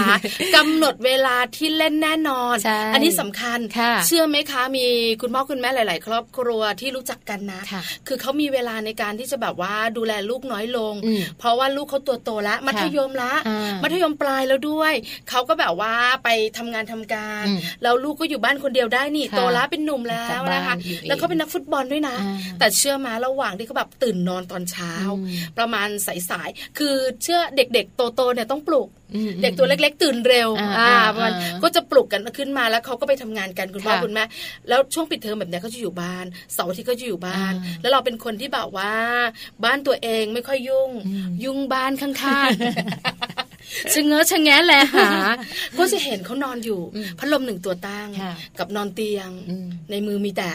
[0.55, 4.85] กำหนดเวลาที่เล่นแน่นอนใช่อันี้สำคัญค่ะเชื่อไหมคะมี
[5.21, 14.93] คุณพ่อคุณแม่หลายๆครอบครัวที่รู้จักกันนะค่ะคือเขามีเวลาในการที่จะแบบว่าดูแลลูกน้อยลงอืมเพราะว่าลูกเขาตัวโตแล้วมัธยมละอ่ามัธยมปลายแล้วด้วย
[15.29, 25.87] เขาก็แบบว่าไปทำงานทำการอืมแล้วลูกก็อยู่บ้านคนเดียวได้นี่ค่ะโตแล้วเป็นหนุ่มแล้วนะคะกลับบ้านอยู่เองแล้วเขาเป็นนักฟุตบอลด้วยนะอ่าแต่เชื่อมาระหว่างที่เขาแบบตื่นนอนตอนเช้าอืมประมาณ
[26.29, 29.04] สายๆคือเชื่อเด็กๆโตๆเนี่ยต้องปลุกอืม
[29.41, 34.23] เด็กตัวเล็ก ๆ ตื่นเร็ว อ่าอ่าอ่าประมาณอ่าก็จะปลุกกันขึ้นมาแล้วเขาก็ไปทำงานกันคุณพ่อค่ะคุณแม่
[34.69, 38.93] แล้วช่วงปิดเทอมแบบเนี้ยเขาจะอยู่บ้านเสาร์อาทิตย์ก็จะอยู่บ้านอ่าแล้วเราเป็นคนที่แบบว่า
[39.63, 45.09] บ้านตัวเองไม่ค่อยยุ่งอืมยุ่งบ้านข้างๆชะเง้อชะแงะแลหา
[45.77, 50.49] ก็จะเห็นเขานอนอยู่อืมพัดลมหนึ่งตัวตั้งค่ะกับนอนเตียงอืมในมือมีแต่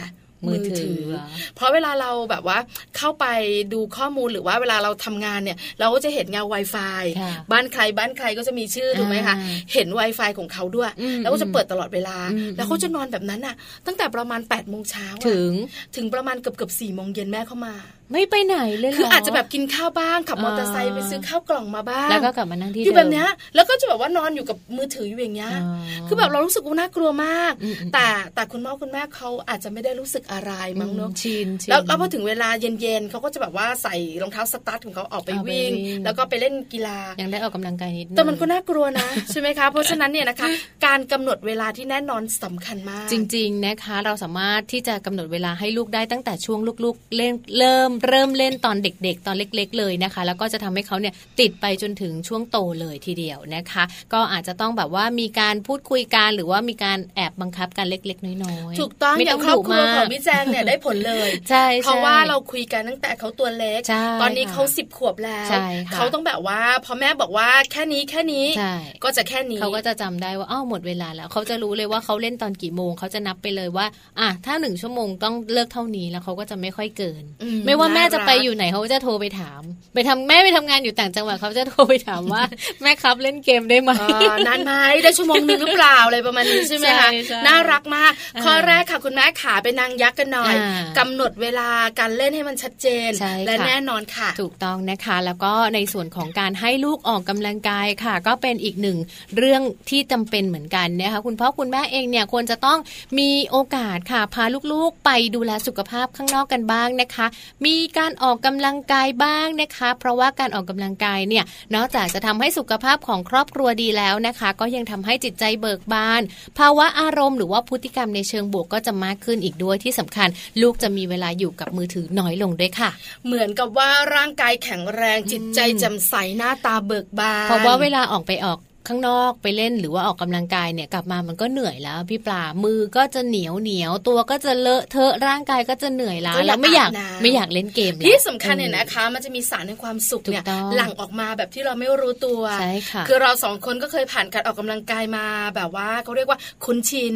[0.46, 1.24] มือถือเหรอ
[1.54, 2.58] เพราะเวลาเราแบบว่า
[2.96, 3.26] เข้าไป
[3.72, 13.54] ดูข้อมูลหรือว่าเวลาเราทำงานเนี่ย เราก็จะเห็นเงา Wi-Fi ค่ะบ้านใครบ้านใครก็จะมีชื่อถูกไหมคะอ่าเห็น Wi-Fi ของเขาด้วยอืมแล้วก็จะเปิดตลอดเวลาอืมแล้วเขาจะนอนแบบนั้นน่ะ
[13.86, 15.50] ตั้งแต่ประมาณ8ปดโมงเช้าอะถึง
[15.96, 17.74] ถึงประมาณเกือบเกือบสี่โมงเย็นแม่เข้ามา
[18.12, 25.68] ไม่ไปไหนเลยเหรคืออาจจะแบบกินข้าวบ้างขับมอเตอร์ไซค์อ่าไปซื้อข้าวกล่องมาบ้างแล้วก็กลับมานั่งที่อยู่เดิมแบบเนี้ยแล้วก็จะแบบว่านอนอยู่กับมือถืออยู่อย่างเงี้ยอ๋
[26.02, 40.50] อคือแบบเรารู้สึกว่าน่ากลัวมากอืมอืมแต่แต่คุณพ่อคุณแม่เขาอาจจะไม่ได้รู้สึกอะไรมั้งเนอะชินชินแล้วแล้วพอถึงเวลาเย็นๆเขาก็จะแบบว่าใส่รองเท้าสตั๊ดของเขาออกไปเอาไปวิ่งวิ่ง แล้วก็ไปเล่นกีฬายังได้ออกกำลังกายนิดนึงแต่มันก็น่ากลัวนะใช่ไหมคะเพราะฉะนั้นเนี่ยนะคะก
[40.86, 73.86] การกำหนดเวลาที่แน่นอนสำคัญมาก จริง ๆนะคะ เราสามารถที่จะกำหนดเวลาให้ลูกได้ตั้งแต่ช่วงลูกๆเล่นเริ่มเริ่มเล่นตอนเด็ก ๆ ตอนเล็ก ๆ เลยนะคะ แล้วก็จะทำให้เขาเนี่ยติดไปจนถึงช่วงโตเลยทีเดียวนะคะ ก็อาจจะต้องแบบว่ามีการพูดคุยกันหรือว่ามีการแอบบังคับกันเล็ก ๆ น้อยๆถูกต้องไม่อย่าต้งองครอบดุครัวมาของกพี่แจงเนี่ยได้ผลเลยใช่เพราะว่าใช่เราคุยกันตั้งแต่เขาตัวเล็กใช่ตอนนี้เขาค่ะสิบขวบแล้วใช่ค่ะเขาต้องแบบว่าพอแม่บอกว่าแค่นี้แค่นี้ใช่ก็จะแค่นี้เขาก็จะจำได้ว่าอ้าวหมดเวลาแล้วเขาจะรู้เลยว่าเขาเล่นตอนกี่โมงเขาจะนับไปเลยว่า
[74.20, 79.62] อะถ้าหนึ่งชั่วโมงต้องเลิกเท่านี้แล้วเขาก็จะไม่ค่อยเกินอืไม่ว่าแม่จะไปน่รักอยู่ไหนเขาก็จะโทรไปถาม
[79.94, 82.42] ไปทำแม่ไปทำงานอยู่ต่างจังหวัดเขาจะโทรไปถามว่า
[82.82, 84.72] แม่ครับเล่นเกมได้ไหมเอ่อนานไหม
[85.02, 91.68] ได้ชั่วโมงหนึงหรือเปล่าอะไรประมาณนี้ใช่ไหมคะใช่ใช่น่ารักมากอ่าข้อแรกค่ะคุณแม่ขาเป็นนางยักษ์กันหน่อยอ่ากำหนดเวลา
[92.00, 98.96] การเล่นให้มันชัดเจนใช่และค่ะแน่นอนค่ะ ถูกต้องนะคะ แล้วก็ในส่วนของการให้ลูกออกกำลังกายค่ะ ก็เป็นอีกหนึ่ง
[99.36, 102.78] เรื่องที่จำเป็นเหมือนกันนะคะคุณพ่อคุณแม่เองเนี่ยควรจะต้อง
[103.18, 107.26] มีโอกาสค่ะพาลูกๆ ไปดูแลสุขภาพข้างนอกกันบ้างนะคะ
[107.64, 116.22] มีการออกกำลังกายบ้างนะคะ เพราะว่าการออกกำลังกายเนี่ยนอกจากจะทำให้สุขภาพของครอบครัวดีแล้วนะคะ ก็ยังทำให้จิตใจเบิกบาน
[116.58, 120.28] ภาวะอารมณ์หรือว่าพฤติกรรมในเชิงบวกก็จะมากขึ้นอีกด้วยที่สำคัญ
[120.60, 122.90] ลูกจะมีเวลาอยู่กับมือถือน้อยลงด้วยค่ะ
[123.26, 128.58] เหมือนกับว่าร่างกายแข็งแรงจิตใจแจ่มใสหน้าตาเบิกบานเพราะว่าเวลาออกไปออก
[128.90, 136.90] ข้างนอกไปเล่นหรือว่าออกกำลังกายเนี่ยกลับมามันก็เหนื่อยแล้วพี่ปลามือก็จะเหนียวเหนียวตัวก็จะเลอะเทอะร่างกายก็จะเหนื่อยล้าแล้วไม่อยาก
[137.22, 145.26] ไม่อยากเล่นเกมแล้วที่สำคัญเนี่ยนะคะ มันจะมีสารในความสุขเนี่ยถูกต้องหลั่งออกมาแบบที่เราไม่รู้ตัวใช่ค่ะคือเราสองคนก็เคยผ่านการออกกำลังกายมา
[145.56, 147.14] แบบว่าเขาเรียกว่าคุ้นชิน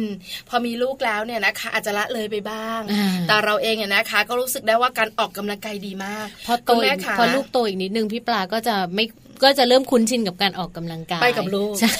[0.49, 9.05] พอมีลูกแล้วเนี่ยนะคะ อาจจะละเลยไปบ้างอ่าแต่เราเองเนี่ยนะคะ ก็รู้สึกได้ว่าการออกกำลังกายดีมาก พอโตคุณอีแม่กค่ะพอลูกโตอีกนิดนึงพี่ปลาก็จะไม่
[9.43, 11.93] ก็จะเริ่มคุ้นชินกับการออกกำลังกายไปกับลูกใช่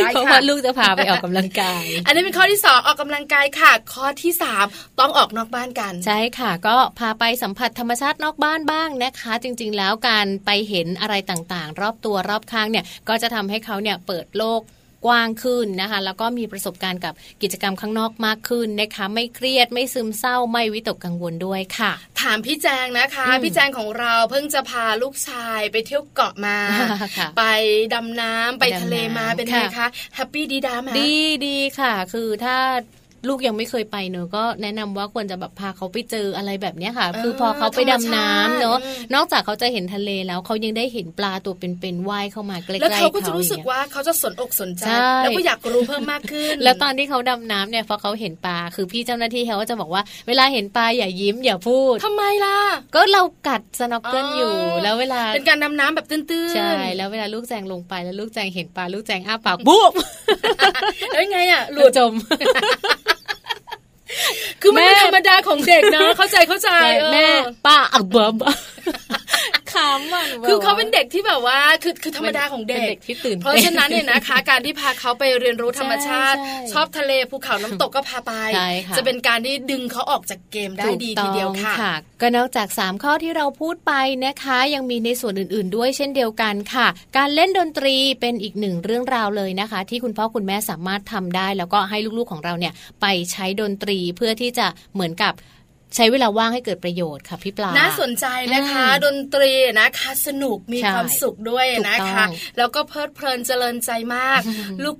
[0.00, 4.64] ได้ค่ะเพราะว่าลูกจะพาไปออกกำลังกาย อันนี้เป็นข้อที่สองออกกำลังกายค่ะ ข้อที่สาม
[5.00, 14.60] ต้องออกนอกบ้านกัน ใช่ค่ะ ก็พาไปสัมผัสธรรมชาตินอกบ้านบ้างนะคะ จริง ๆ แล้วการไปเห็นอะไรต่างๆ รอบตัวรอบข้างเนี่ยก็จะทำให้เขาเนี่ยเปิดโลก
[15.06, 26.58] กว้างขึ้นนะคะ แล้วก็มีประสบการณ์กับกิจกรรมข้างนอกมากขึ้นนะคะ ไม่เครียดไม่ซึมเศร้าไม่วิตกกังวลด้วยค่ะ ถามพี่แจงนะคะอืมพี่แจงของเราเพิ่งจะพาลูกชายไปเที่ยวเกาะมา
[27.18, 27.44] ค่ะไป
[27.94, 31.16] ดำน้ำไปทะเลมาไปดำน้ำเป็นไงค่ะคะ happy ดีดามาดี
[31.46, 32.56] ดีค่ะ คือถ้า
[33.28, 52.56] ลูกยังไม่เคยไปเนอะก็แนะนำว่าควรจะแบบพาเขาไปเจออะไรแบบเนี้ยค่ะเออคือพอเขาไปดำน้ำเนอะธรรมชาตินอกจากเขาจะเห็นทะเลแล้วเขายังได้เห็นปลาตัวเป็นๆว่ายเข้ามาใกล้ๆแล้วเขาก็จะอย่งรู้สึกเงี้ยว่าเขาจะสนอกสนใจใช่แล้วก็อยากรู้เพิ่มมากขึ้น แล้วตอนที่เขาดำน้ำเนี่ยพอเขาเห็นปลาคือพี่เจ้าหน้าที่เขาก็จะบอกว่าเวลาเห็นปลาอย่ายิ้มอย่าพูดทำไมล่ะ
[52.94, 59.92] ก็เรากัดสนอกเกิลอยู่อ๋อแล้วเวลาเป็นการดำน้ำแบบตื้นๆใช่แล้วเวลาลูกแจงลงไปแล้วลูกแจงเห็นปลาลูกแจงอ้าปากบุ๊บ
[61.12, 62.12] แล้วยังไงอะหหลุลุดดจม
[64.60, 67.26] คือมันเป็นแม่ธรรมดาของเด็กนะ เข้าใจเข้าใจเออแม่
[67.66, 68.34] ป้าอักเบิม
[69.76, 83.92] ขำอะหนูบกคือเขาเป็นเด็กที่แบบว่าคือคือธรรมดาของเด็เป็นกเด็กที่ตื่นเพราะฉะนั้นเนี่ยนะคะ การที่พาเขาไปเรียนรู้ธรรมชาติใช่ใช่ชอบทะเลภูเขาน้ำตกก็พาไปใช่ค่ะจะเป็นการที่ดึงเขาออกจากเกมได้ถูกดีต้ทีองเดียวค่ะ ก็นอกจาก 3 ข้อที่เราพูดไป
[84.24, 86.86] นะคะ ยังมีในส่วนอื่น ๆ ด้วยเช่นเดียวกันค่ะ
[87.16, 95.32] การเล่นดนตรีเป็นอีกหนึ่งเรื่องราวเลยนะคะ ที่คุณพ่อคุณแม่สามารถทำได้ แล้วก็ให้ลูกๆของเราเนี่ยไปใช้ดนตรีเพื่อที่จะเหมือนกับ
[95.94, 102.26] ใช้เวลาว่างให้เกิดประโยชน์ค่ะพี่ปลา น่าสนใจนะคะอืมดนตรีนะคะสนุกมีใช่ความสุขด้วยถูกนะต้องคะ
[102.58, 104.40] แล้วก็เพลิดเพลินเจริญใจมาก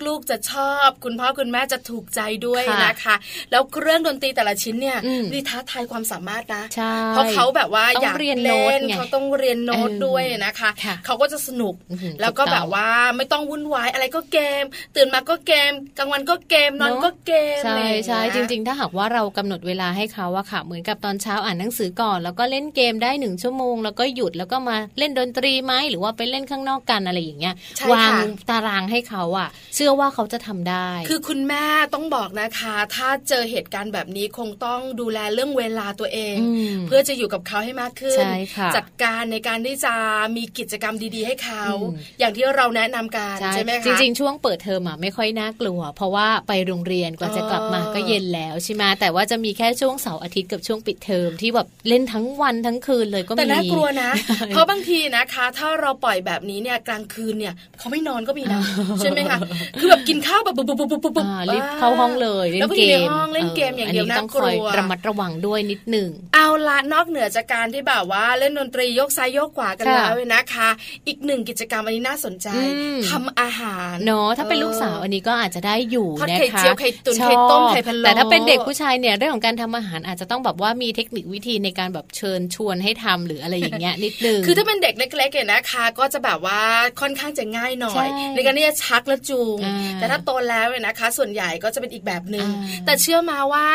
[0.06, 3.14] ลูกๆจะชอบ คุณพ่อคุณแม่จะถูกใจด้วยค่ะนะคะ
[3.50, 14.64] แล้วเครื่องดนตรีแต่ละชิ้นเนี่ยอืมนี่ท้าทายความสามารถนะใช่เพราะเขาแบบว่าต้องอยากเรียนเล่โน้ตนไงเขาต้องเรียนโน้ตเออด้วยนะคะค่ะเขาก็จะสนุกอื้อหือแล้วก็ถูกต้องแบบว่าไม่ต้องวุ่นวายอะไรก็เกม
[14.96, 36.36] ตื่นมาก็เกมกลางวันก็เกมนอนเนอะก็เกมใช่อะไรอย่างใช่เงี้ยจริง ๆ ถ้าหากว่าเรากำหนดเวลาให้เขาอะค่ะเหมือนกับตอนเช้าอ่านหนังสือก่อน แล้วก็เล่นเกมได้หนึ่งชั่วโมง แล้วก็หยุดแล้วก็มาเล่นดนตรีไหมหรือว่าไปเล่นข้างนอกกันอะไรอย่างเงี้ยใช่วางค่ะตารางให้เขาอะเชื่อว่าเขาจะทำได้ คือคุณแม่ต้องบอกนะคะ ถ้าเจอเหตุการณ์แบบนี้คงต้องดูแลเรื่องเวลาตัวเอง
[36.74, 39.94] มเพื่อจะอยู่กับเขาให้มากขึ้นใช่ค่ะจัดการในการที่จะ
[40.36, 54.10] มีกิจกรรมดีๆ ให้เขาอืมอย่างที่เราแนะนำกันใช่ไหมคะจริงๆช่วงเปิดเทอมอะไม่ค่อยน่ากลัว เพราะว่าไปโรงเรียนกว่าจะกลับมาเออก็เย็นแล้วใช่ไหมแต่ว่าจะมีแค่ช่วงเสาร์อาทิตย์กับช่วงปิดเทอมที่แบบเล่นทั้งวันทั้งคืนเลยก็มีแต่น่ากลัวนะ
[54.48, 58.60] เพราะบางทีนะคะ ถ้าเราปล่อยแบบนี้เนี่ยกลางคืนเนี่ยเขาไม่นอนก็มีนะ
[59.00, 59.38] ใช่ไหมคะ
[59.80, 70.68] คือแบบกินข้าวแบบปุ๊บปุ๊บปุ๊บปุ๊บปุ๊บอ่ารีบเข้าห้องเลยเล่แล้วนก็เกอยู่ในมห้องเล่นเกมอย่างเดียวอันนี้น่าต้องกคอยลัวระมัดระวังด้วยนิดหนึ่งเอาละนอกเหนือจากการที่แบบว่าเล่นดนตรียกซ้ายยกขวากันค่ะแล้วเนี่ยนะคะ
[71.06, 72.64] อีกหนึ่งกิจกรรมอันนี้น่าสนใจอื
[72.96, 86.60] มทำอาหารเนาะถ้าเป็นลูกสาวอันนี้ก็อาจจะได้อยู่ทอดนะไข่คะเจียวไข่ตุ๋นชอบไข่ต้มไข่พะโล้แต่ถ้าเป็นเด็กผู้ชายเนี่ยเรื่องของการทำอาหารอาจจะต้องแบบว่ามีเทคนิควิธีในการแบบเชิญชวนให้ทำหรืออะไรอย่างเงี้ยนิดนึงคือถ้าเป็นเด็กเล็กๆเนี่ยนะคะ ก็จะแบบว่า
[87.00, 93.66] ค่อนข้างจะง่ายหน่อยใช่ในการที่จะชักและจูงอ่าแต่ถ้าโตแล้วเนี่ยนะคะ ส่วนใหญ่ก็จะเป็นอีกแบบหนึ่งอ่าแต่เชื่อมาว่า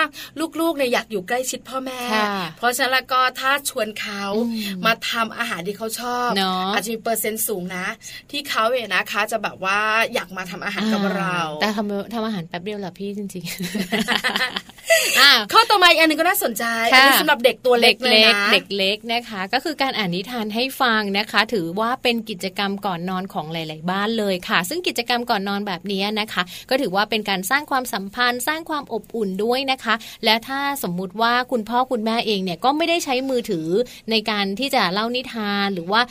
[0.60, 2.26] ลูกๆเนี่ยอยากอยู่ใกล้ชิดพ่อแม่ค่ะ
[2.58, 7.86] เพราะฉะนั้นแล้วก็ถ้าชวนเขาอืมมาทำอาหารที่เขาชอบเนาะอาจจะมีเปอร์เซ็นต์สูงนะ
[8.32, 9.80] ที่เขาเนี่ยนะคะ จะแบบว่า
[10.14, 29.96] อยากมาทำอาหารกับเรา แต่ทำทำอาหารแป๊บเดียวเหรอพี่จริงๆอะข้อต่อมาอีกอันหนึงก็น่าสนใจอันนี้สำหรับเด็กตัวเล็กเลยเด็กนะเด็กเล็กนะคะ ก็คือการอ่านนิทานให้ฟังนะคะ ถือว่าเป็นกิจกรรมก่อนนอนของหลาย ๆ บ้านเลยค่ะ ซึ่งกิจกรรมก่อนนอนแบบนี้นะคะ ก็ถือว่าเป็นการสร้างความสัมพันธ์ สร้างความอบอุ่นด้วยนะคะ
[30.26, 33.68] และถ้าสมมุติว่าคุณพ่อคุณแม่เองเนี่ยก็ไม่ได้ใช้มือถือ
[34.12, 36.02] ในการที่จะเล่านิทานหรือว่า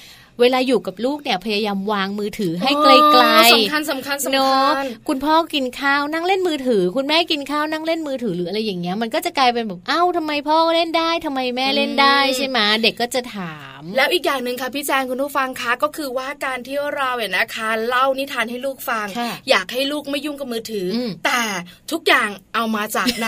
[0.41, 21.41] เวลาอยู่กับลูกเนี่ยพยายามวางมือถือให้ไกลอ๋อๆสำคัญสำคัญสำเนอะคัญคุณพ่อกินข้าวนั่งเล่นมือถือ คุณแม่กินข้าวนั่งเล่นมือถือหรืออะไรอย่างเงี้ยมันก็จะกลายเป็นแบบเอ้าทำไมพ่อเล่นได้ทำไมแม่เล่นได้อืมใช่ไหมเด็กก็จะถาม แล้วอีกอย่างหนึ่งค่ะพี่แจงคุณผู้ฟังคะก็คือว่าการที่เราเนี่ยนะคะเล่านิทานให้ลูกฟังค่ะอยากให้ลูกไม่ยุ่งกับมือถืออมแต่
[21.93, 23.27] ทุกอย่างเอามาจากใน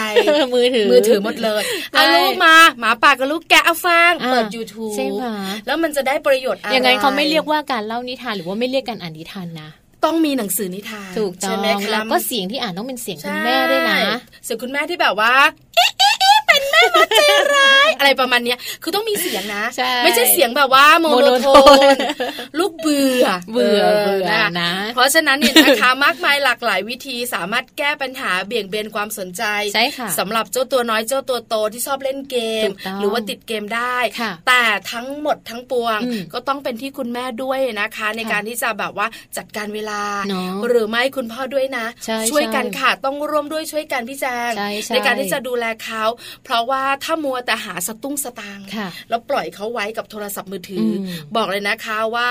[0.54, 5.24] มือถือมือถือหมดเลยใช่เอาลูกมาหมาป่ากับลูกแกะเอาฟังอ่าเปิด YouTube ใช่ไหม
[5.66, 9.68] แล้วมันจะได้ประโยชน์อะไรอย่างนั้นเขาไม่เรียกว่าการเล่านิทานหรือว่าไม่เรียกการอ่านนิทานนะ
[10.04, 13.98] ต้องมีหนังสือนิทานถูกต้อใช่งไหมคะแล้วก็เสียงที่อ่านต้องเป็นเสียงคุณใช่แม่ด้วยนะ
[14.44, 15.32] เสียงคุณแม่ที่แบบว่า
[15.76, 17.20] เอ๊ะเอ๊ะเอ๊ะเป็นแม่มาใจ
[17.54, 29.42] ร้ายอะไรประมาณเนี้ยคือต้องมีเสียงนะใช่ไม่ใช่เสียงแบบว่าโมโนโท monotone นลูก เบื่อ เบื่อเบื่อนะนะ เพราะฉะนั้นเนี่ยนะคะมากมายหลากหลายวิธีสามารถแก้ปัญหาเบี่ยงเบนความสนใจ
[29.74, 34.62] ใช่ค่ะสำหรับเจ้าตัวน้อยเจ้าตัวโตที่ชอบเล่นเกมถูกต้องหรือว่าติดเกมได้ค่ะแต่
[34.92, 39.06] ทั้งหมดทั้งปวงอืมก็ต้องเป็นที่คุณแม่ด้วยนะคะ ในค่ะการที่จะแบบว่า
[39.36, 46.04] จัดการเวลาเนอะหรือไม่คุณพ่อด้วยนะใช่ช่วยกันใช่ค่ะต้องร่วมด้วยช่วยกันพี่แจงใช่ใช่การที่จะดูแลเขา
[46.44, 51.04] เพราะว่าถ้ามัวแต่หาสตุ้งสตางค์ค่ะแล้วปล่อยเขาไว้กับโทรศัพท์มือถืออม
[51.36, 52.30] บอกเลยนะคะว่า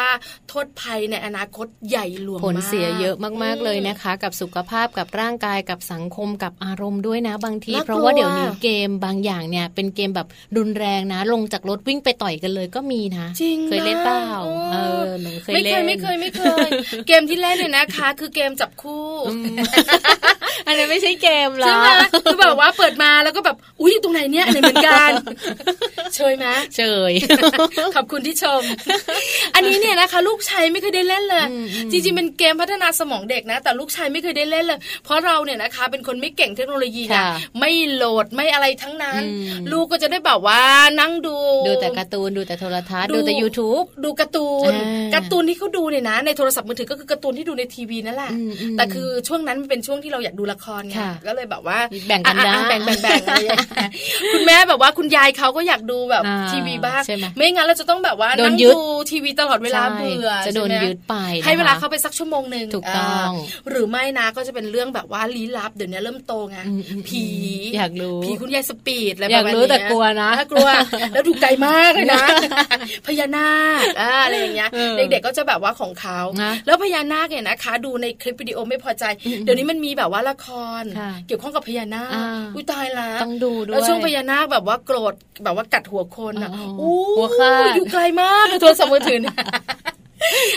[0.52, 10.28] โทษภัยในอนาคตใหญ่หลวงผลมากเสียเยอะมากๆเลยนะคะ กับสุขภาพกับร่างกายกับสังคมกับอารมณ์ด้วยนะบางทีน่ากลัวเพราะว่าเดี๋ยวนี้เกมบางอย่างเนี่ย เป็นเกมแบบ
[10.58, 14.42] รุนแรงนะ ลงจากรถวิ่งไปต่อยกันเลยก็มีนะจริงเคยเล่นเปล่านะ
[14.72, 14.78] เอ
[15.08, 16.70] อหนูเคยไม่เล่เคยนไม่เคยไม่เคย
[17.08, 19.10] เกมที่เล่นเนี่ยนะคะ คือเกมจับคู่
[20.68, 21.88] อันนั้นไม่ใช่เกมหรใช่อไหม
[22.24, 25.12] คือแบบว่าเปิดมาแล้วก็แบบอุ้ยอยู่ตรงไหนเนี่ยอันไหนเหมือนกัน
[26.16, 26.46] เชยไหม
[26.76, 26.82] เฉ
[27.12, 27.14] ย
[27.96, 28.62] ขอบคุณที่ชม
[29.56, 37.28] อันนี้เนี่ยนะคะ ลูกชายไม่เคยได้เล่นเลยอืมอืมจริงๆเป็นเกมพัฒนาสมองเด็กนะ แต่ลูกชายไม่เคยได้เล่นเลย เพราะเราเนี่ยนะคะ เป็นคนไม่เก่งเทคโนโลยีนะค่ะ
[37.60, 39.28] ไม่โหลดไม่อะไรทั้งนั้นอื
[39.62, 40.62] มลูกก็จะได้แบบว่า
[41.00, 41.38] นั่งดู
[41.68, 51.78] ดูแต่การ์ตูนดูแต่โทรทัศน์ดูแต่ YouTube ดูการ์ตูนอ่าการ์ตูนที่เขาดูเนี่ยนะ ในโทรศัพท์มือถือก็คือการ์ตูนที่ดูในทีวีนั่นแหละอืมอืมแต่คือช่วงนั้นมันเป็นช่วงที่เราอยากดูละครไงค่ะก็เลยแบบว่า
[52.08, 53.90] แบ่งกันอะนะอะแบ่งแบ่งแบ่งอะไรอย่างเงี้ย
[54.34, 67.26] คุณแม่แบบว่าคุณยายเขาก็อยากดูแบบอ่าทีวีบ้างใช่ไหมไม่งั้นเราจะต้องแบบว่าโดนนั่งยึดดูทีวีตลอดเวลาใช่เบื่อจะโดนใช่ไหมยึดไปนะคะให้เวลาเขาไปสักชั่วโมงหนึ่งถูกต้องาหรือไม่นะก็จะเป็นเรื่องแบบว่าลี้ลับเดี๋ยวนี้เริ่มโตไงอืมอืมผี
[67.76, 70.68] อยากรู้ผีคุณยายสปีดอะไรอยากประมาณรู้เนี้แต่กลัวนะากลัว
[71.14, 72.24] แล้วดูไกลมากเลยนะ
[73.08, 79.04] พญานาคอ่าอะไรอย่างเงี้ยเออเด็กๆก็จะแบบว่าของเขานะแล้วพญานาคเนี่ยนะคะ ดูในคลิปวิดีโอไม่พอใจ
[79.44, 80.48] เดี๋ยวนี้มันมีแบบว่าละค
[80.82, 85.14] รค่ะเกี่ยวข้องกับพญานาคอ่าอุ้ยตายละต้องดูด้วยแล้วช่วงพญานาคแบบว่าโกรธ
[85.44, 89.36] แบบว่ากัดหัวคนอะอ๋ออู้หัวขาดอยู่ไกลมากโทรศัพท์มือถือเนี่ย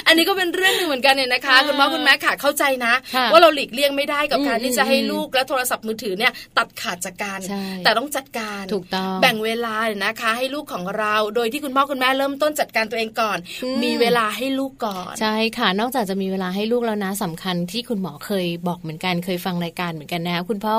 [0.07, 20.77] อันนี้ก็เป็นเรื่องหนึ่งเหมือนกันเนี่ยนะคะอ่าคุณพ่อคุณแม่ค่ะเข้าใจนะค่ะว่าเราหลีกเลี่ยงไม่ได้กับการอืมที่จะให้อืมลูกและโทรศัพท์มือถือเนี่ยตัดขาดจากกันใช่แต่ต้องจัดการถูกต้องแบ่งเวลาเนี่ยนะคะ ให้ลูกของเรา โดยที่คุณพ่อคุณแม่เริ่มต้นจัดการตัวเองก่อนอืมมีเวลาให้ลูกก่อน ใช่ค่ะ นอกจากจะมีเวลาให้ลูกแล้วนะสำคัญที่คุณหมอเคยบอกเหมือนกันเคยฟังรายการเหมือนกันนะคุณพ่อ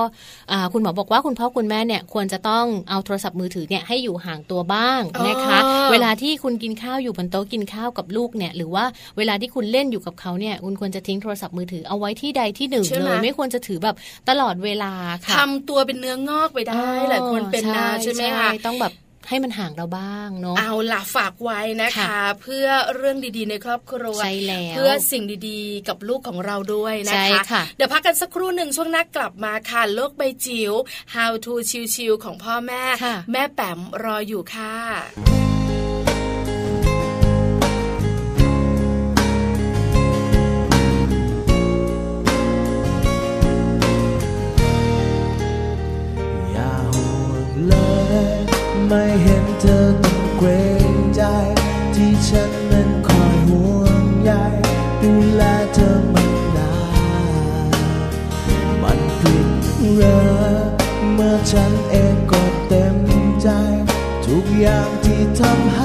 [0.51, 8.85] อาคุณหมอบอกว่าคุณพ่อคุณแม่เนี่ยควรจะต้องเอาโทรศัพท์มือถือเนี่ยให้อยู่ห่างตัวบ้างนะคะอ๋อเวลาที่คุณกินข้าวอยู่บนโต๊ะกินข้าวกับลูกเนี่ยหรือว่า
[9.17, 13.95] เวลาที่คุณเล่นอยู่กับเขาเนี่ยคุณควรจะทิ้งโทรศัพท์มือถือเอาไว้ที่ใดที่หนึ่งใช่ไหเลมยไม่ควรจะถือแบบ
[14.29, 14.93] ตลอดเวลา
[15.25, 18.93] ค่ะทำตัวเป็นเนื้องอกไปได้หลายคนเป็นนะใช่ไหมคะต้องแบบ
[19.29, 30.73] ให้มันห่างเราบ้างเนาะเอาล่ะฝากไว้นะคะค่ะเพื่อเรื่องดีๆในครอบครัวใช่แล้วเพื่อสิ่งดีๆ กับลูกของเราด้วยนะใช่คะค่ะเดี๋ยวพักกันสักครู่หนึ่งช่วงหน้ากลับมาค่ะโลกใบจิ๋ว
[31.15, 31.53] How to
[31.95, 35.54] ชิวๆของพ่อแม่ค่ะแม่แป๋มรออยู่ค่ะ
[48.89, 50.49] ไม่เห็นเธอต้องเกร
[50.93, 51.21] งใจ
[51.95, 54.31] ที่ฉันนั้นคอยห่วงใย
[55.01, 55.41] ดูแล
[55.73, 56.25] เธอมา
[56.55, 56.73] นา
[57.67, 57.69] น
[58.81, 59.47] มันผิด
[59.95, 60.21] เหรอ
[61.13, 62.97] เมื่อฉันเองก็เต็ม
[63.41, 63.47] ใจ
[64.25, 65.81] ทุกอย่างที่ทำให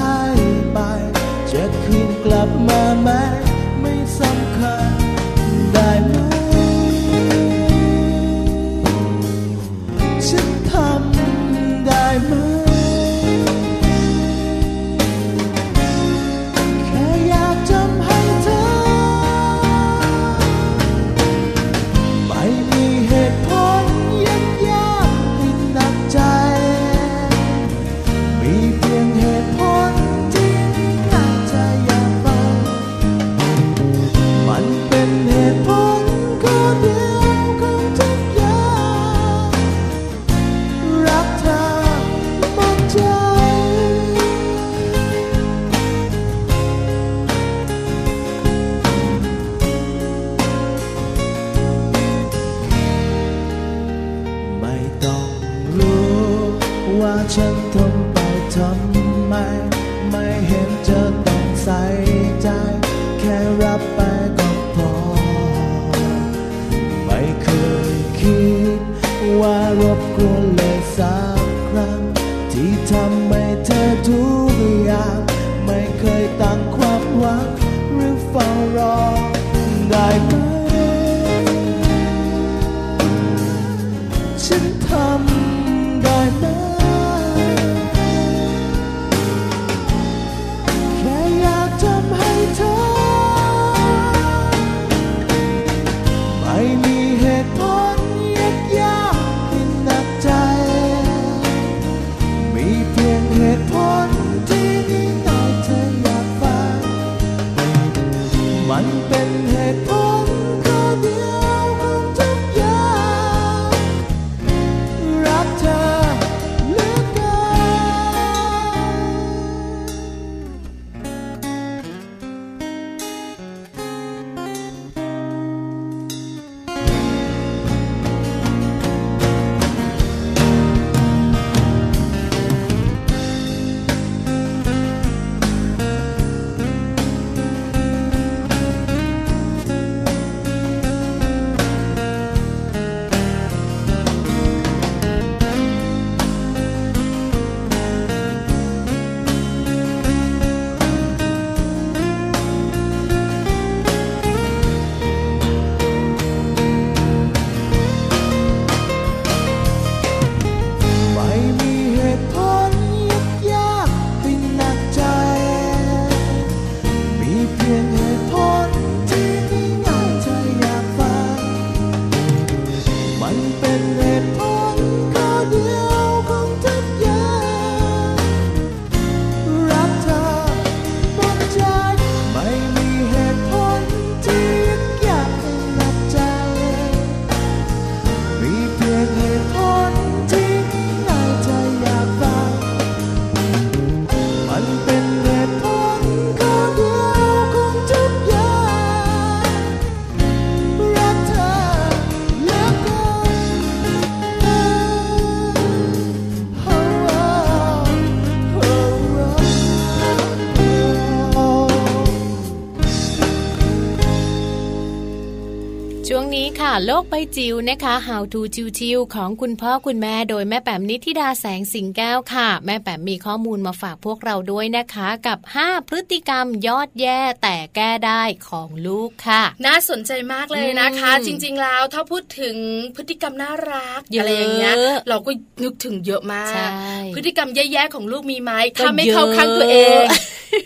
[216.73, 232.55] ค่ะโลกใบจิ๋วนะคะ How to จิวๆของคุณพ่อคุณแม่โดยแม่แป๋มนิธิดาแสงสิงแก้วค่ะ แม่แป๋มมีข้อมูลมาฝากพวกเราด้วยนะคะ กับ 5 พฤติกรรมยอดแย่แต่แก้ได้ของลูกค่ะ น่าสนใจมากเลยนะคะอืมจริงๆแล้วถ้าพูดถึง
[232.95, 234.73] พฤติกรรมน่ารักเยอะอะไรอย่างเงี้ย
[235.09, 235.31] เราก็
[235.63, 236.67] นึกถึงเยอะมาใช่
[237.13, 240.05] กพฤติกรรมแย่ๆของลูกมีไหมก็ถ้าไม่เยอะเข้าข้างตัวเอง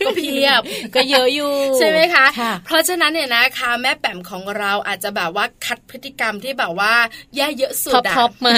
[0.06, 0.62] ก็เพียบ
[0.96, 6.94] ก็เยอะอยู่ใช่ไหมคะค่ะเพราะฉะนั้นเนี่ยนะคะ แม่แป๋มของเราอาจจะแบบว่าคัดพฤติกรรมที่แบบว่า
[7.36, 8.58] แย่เยอะสุด top อะ top มา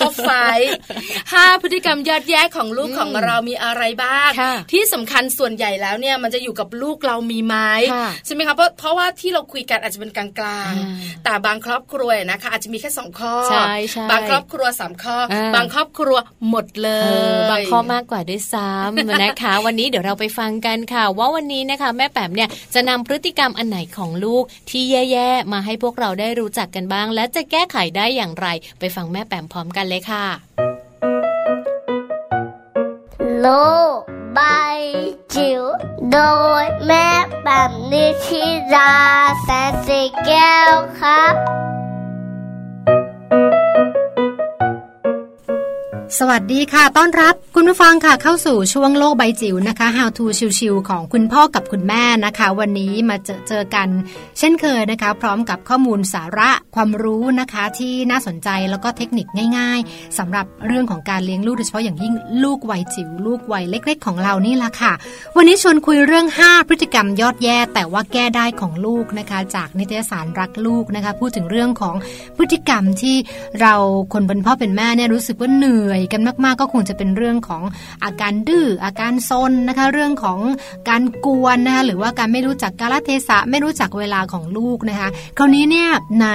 [0.00, 0.68] top five
[1.32, 7.56] ห้าพฤติกรรมยอดแย่ของลูกของเรามีอะไรบ้างค่ะที่สำคัญส่วนใหญ่แล้วเนี่ยมันจะอยู่กับลูกเรามีไหม
[7.92, 16.16] ค่ะใช่ไหมคะเพราะเพราะว่าที่เราคุยกันอาจจะเป็นกลางอ่าๆแต่บางครอบครัวนะคะ อาจจะมีแค่สองข้อใช่ใช่บางครอบครัวสามข้ออ่าบางครอบครัว
[16.50, 28.46] หมดเลยเออบางข้อมากกว่าด้วยซ้ำนะคะ วันนี้เดี๋ยวเราไปฟังกันค่ะ ว่าวันนี้นะคะ แม่แป๋มเนี่ยจะนำพฤติกรรมอันไหนของลูกที่แย่ๆมาให้พวกเราได้รู้จักกันบ้าง และจะแก้ไขได้อย่างไร
[28.78, 30.26] ไปฟังแม่แป๋มพร้อมกันเลยค่ะ
[33.40, 33.48] โล
[33.96, 33.98] ก
[34.34, 34.40] ใบ
[35.34, 35.62] จิ๋ว
[36.12, 36.18] โด
[36.62, 37.08] ยแม่
[37.42, 38.44] แปมนิชิ
[38.74, 38.94] รา
[39.42, 41.34] แสนสีแก้วครับ
[46.18, 50.24] สวัสดีค่ะ ต้อนรับคุณผู้ฟังค่ะเข้าสู่ช่วงโลกใบจิ๋วนะคะ How to
[50.58, 53.88] ชิวๆของคุณพ่อกับคุณแม่นะคะ วันนี้มาเจอเจอกัน
[54.38, 59.26] เช่นเคยนะคะ พร้อมกับข้อมูลสาระความรู้นะคะที่น่าสนใจแล้วก็เทคนิค
[59.58, 64.92] ง่าย ๆสำหรับเรื่องของการเลี้ยงลูกโดยเฉพาะอย่างยิ่งลูกวัยจิ๋วลูกวัยเล็ก ๆ ของเรานี่แหละค่ะ
[65.36, 71.94] วันนี้ชวนคุยเรื่อง 5 พฤติกรรมยอดแย่แต่ว่าแก้ได้ของลูกนะคะ จากนิตยสารรักลูกนะคะ พูดถึงเรื่องของ
[72.36, 73.16] พฤติกรรมที่
[73.60, 73.74] เรา
[74.12, 77.62] คนเป็นพ่อเป็นแม่เนี่ยรู้สึกว่าเหนื่อยกันมาก ๆ ก็คงจะเป็นเรื่องของ
[78.04, 80.38] อาการดื้ออาการซนนะคะ เรื่องของ
[80.88, 85.88] การกวนนะคะหรือว่าการไม่รู้จักกาลเทศะไม่รู้จักเวลาของลูกนะคะ คราวนี้เนี่ย
[86.22, 86.26] ใน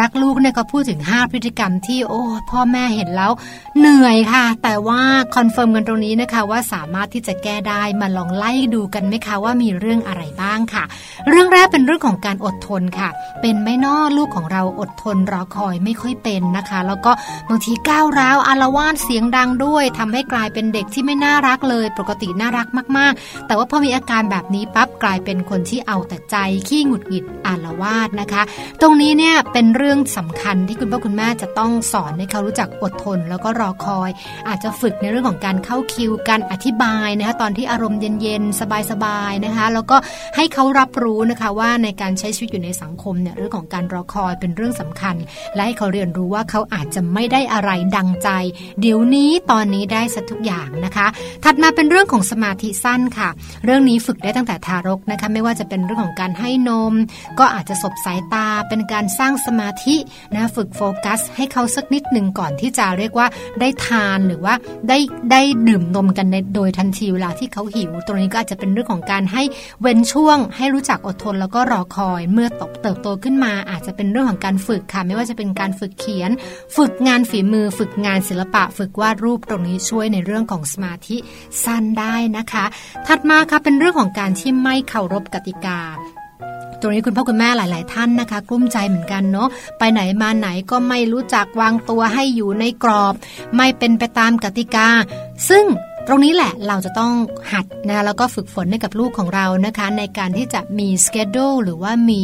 [0.00, 3.32] รักลูกเนี่ยก็พูดถึง 5 พฤติกรรมที่โอ้พ่อแม่เห็นแล้ว
[3.78, 5.02] เหนื่อยค่ะ แต่ว่า
[5.36, 10.84] confirm กันตรงนี้นะคะว่าสามารถที่จะแก้ได้มาลองไล่ดูกันไหมคะว่ามีเรื่องอะไรบ้างค่ะ
[11.28, 13.08] เรื่องแรกเป็นเรื่องของการอดทนค่ะ
[13.40, 17.12] เป็นไม่นอลูกของเราอดทนรอคอยไม่ค่อยเป็นนะคะ แล้วก็
[17.48, 26.36] บางทีก้าวร้าวอารวาสเสียงดังด้วยทำให้กลายเป็นเด็กที่ไม่น่ารักเลย ปกติน่ารักมากๆ แต่ว่าพอมีอาการแบบนี้ปั๊บกลายเป็นคนที่เอาแต่ใจ
[26.68, 28.42] ขี้หงุดหงิดอารวาสนะคะ
[28.80, 34.10] ตรงนี้เนี่ยเป็นเรื่องสำคัญที่คุณพ่อคุณแม่จะต้องสอนให้เขารู้จักอดทน แล้วก็รอคอย
[34.48, 39.96] อาจจะฝึกในเรื่องของการเข้าคิวการอธิบายนะคะตอนที่อารมณ์เย็นๆสบายๆนะคะแล้วก็
[40.36, 45.16] ให้เขารับรู้นะคะว่าในการใช้ชีวิตอยู่ในสังคมเนี่ยเรื่องของการรอคอยเป็นเรื่องสำคัญ
[45.54, 48.28] และให้เขาเรียนรู้ว่าเขาอาจจะไม่ได้อะไรดังใจ
[48.80, 51.06] เดีี๋ยวนี้ตอนนี้ได้สัทุกอย่างนะคะ
[51.44, 53.28] ถัดมาเป็นเรื่องของสมาธิสั้นค่ะ
[53.64, 56.94] เรื่องนี้ฝึกได้ตั้งแต่ทารกนะคะ ไม่ว่าจะเป็นเรื่องของการให้นม
[57.38, 59.96] ก็อาจจะสบสายตาเป็นการสร้างสมาธิ
[60.34, 63.26] นะฝึกโฟกัส ให้เขาสักนิดหนึ่งก่อนที่จะเรียกว่า
[63.60, 64.54] ได้ทานหรือว่า
[64.88, 64.98] ได้
[65.30, 69.42] ได้ดื่มนมกันในโดยทันทีเวลาที่เขาหิว ตรงนี้ก็อาจจะเป็นเรื่องของการให้
[69.80, 72.48] เว้นช่วง ให้รู้จักอดทนแล้วก็รอคอย เมื่อ
[72.82, 76.30] เติบโตขึ้นมา อาจจะเป็นเรื่องของการฝึกค่ะ ไม่ว่าจะเป็นการฝึกเขียน
[76.76, 81.16] ฝึกงานฝีมือ ฝึกงานศิลปะฝึกวาดรูปตรงนี้ช่วยในเรื่องของสมาธิ
[81.64, 82.64] สั้นได้นะคะ
[83.06, 85.80] ถัดมาค่ะเป็นเรื่องของการที่ไม่เคารพกติกา
[86.80, 93.14] ตรงนี้คุณพ่อคุณแม่หลาย ๆ ท่านนะคะกลุ้มใจเหมือนกันเนาะไปไหนมาไหนก็ไม่รู้จักวางตัวให้อยู่ในกรอบ
[93.56, 94.88] ไม่เป็นไปตามกติกา
[95.48, 95.64] ซึ่ง
[96.06, 97.12] ตรงนี้แหละเราจะต้อง
[97.52, 102.20] หัดนะแล้วก็ฝึกฝนให้กับลูกของเรานะคะ ในการที่จะมีสเกจดูหรือว่ามี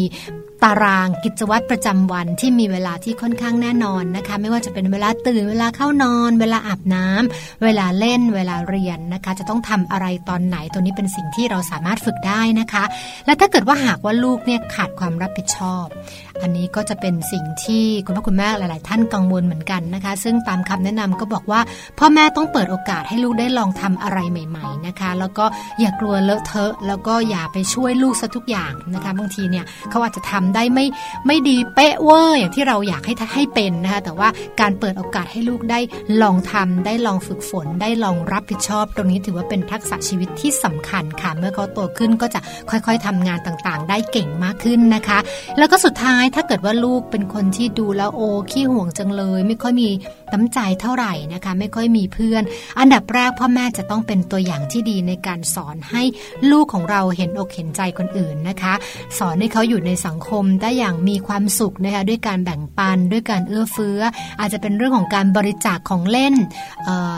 [0.65, 12.85] ตารางกิจวัตรประจำวันที่มีเวลาที่ค่อนข้างแน่นอนนะคะ ไม่ว่าจะเป็นเวลาตื่นเวลาเข้านอน เวลาอาบน้ำเวลาเล่นเวลาเรียนนะคะ จะต้องทำอะไรตอนไหนตัวนี้เป็นสิ่งที่เราสามารถฝึกได้นะคะ
[13.27, 15.87] และถ้าเกิดว่าหากว่าลูกเนี่ยขาดความรับผิดชอบ
[16.43, 21.61] อันนี้ก็จะเป็นสิ่งที่คุณพ่อคุณแม่หลาย ๆ ท่านกังวลเหมือนกันนะคะ ซึ่งตามคำแนะนำก็บอกว่า
[21.99, 25.45] พ่อแม่ต้องเปิดโอกาสให้ลูกได้ลองทำอะไรใหม่ ๆ นะคะ แล้วก็
[25.81, 30.87] อย่ากลัวเลอะเทอะ แล้วก็อย่าไปช่วยลูกซะทุกอย่างนะคะบางทีเนี่ยเขาอาจจะทำได้ไม่
[31.27, 34.29] ไม่ดีเป๊ะเวอร์อย่างที่เราอยากให้ให้เป็นนะคะแต่ว่า
[34.61, 35.81] การเปิดโอกาสให้ลูกได้
[36.23, 42.41] ลองทำได้ลองฝึกฝน ได้ลองรับผิดชอบ ตรงนี้ถือว่าเป็นทักษะชีวิตที่สำคัญค่ะ เมื่อเขาโตขึ้นก็จะ
[42.71, 45.19] ค่อยๆทำงานต่างๆ ได้เก่งมากขึ้นนะคะ
[45.59, 49.89] แล้วก็สุดท้ายถ้าเกิดว่าลูกเป็นคนที่ดูแล้วโอ้ขี้ห่วงจังเลย ไม่ค่อยมี
[50.33, 52.43] น้ำใจเท่าไหร่นะคะ ไม่ค่อยมีเพื่อน
[52.79, 56.03] อันดับแรกพ่อแม่จะต้องเป็นตัวอย่างที่ดีในการสอนให้
[56.51, 58.75] ลูกของเราเห็นอกเห็นใจคนอื่นนะคะ
[59.19, 64.01] สอนให้เขาอยู่ในสังคมได้อย่างมีความสุขนะคะด้วยการแบ่งปันด้วยการเอื้อเฟื้อ
[64.41, 66.35] อาจจะเป็นเรื่องของการบริจาคของเล่น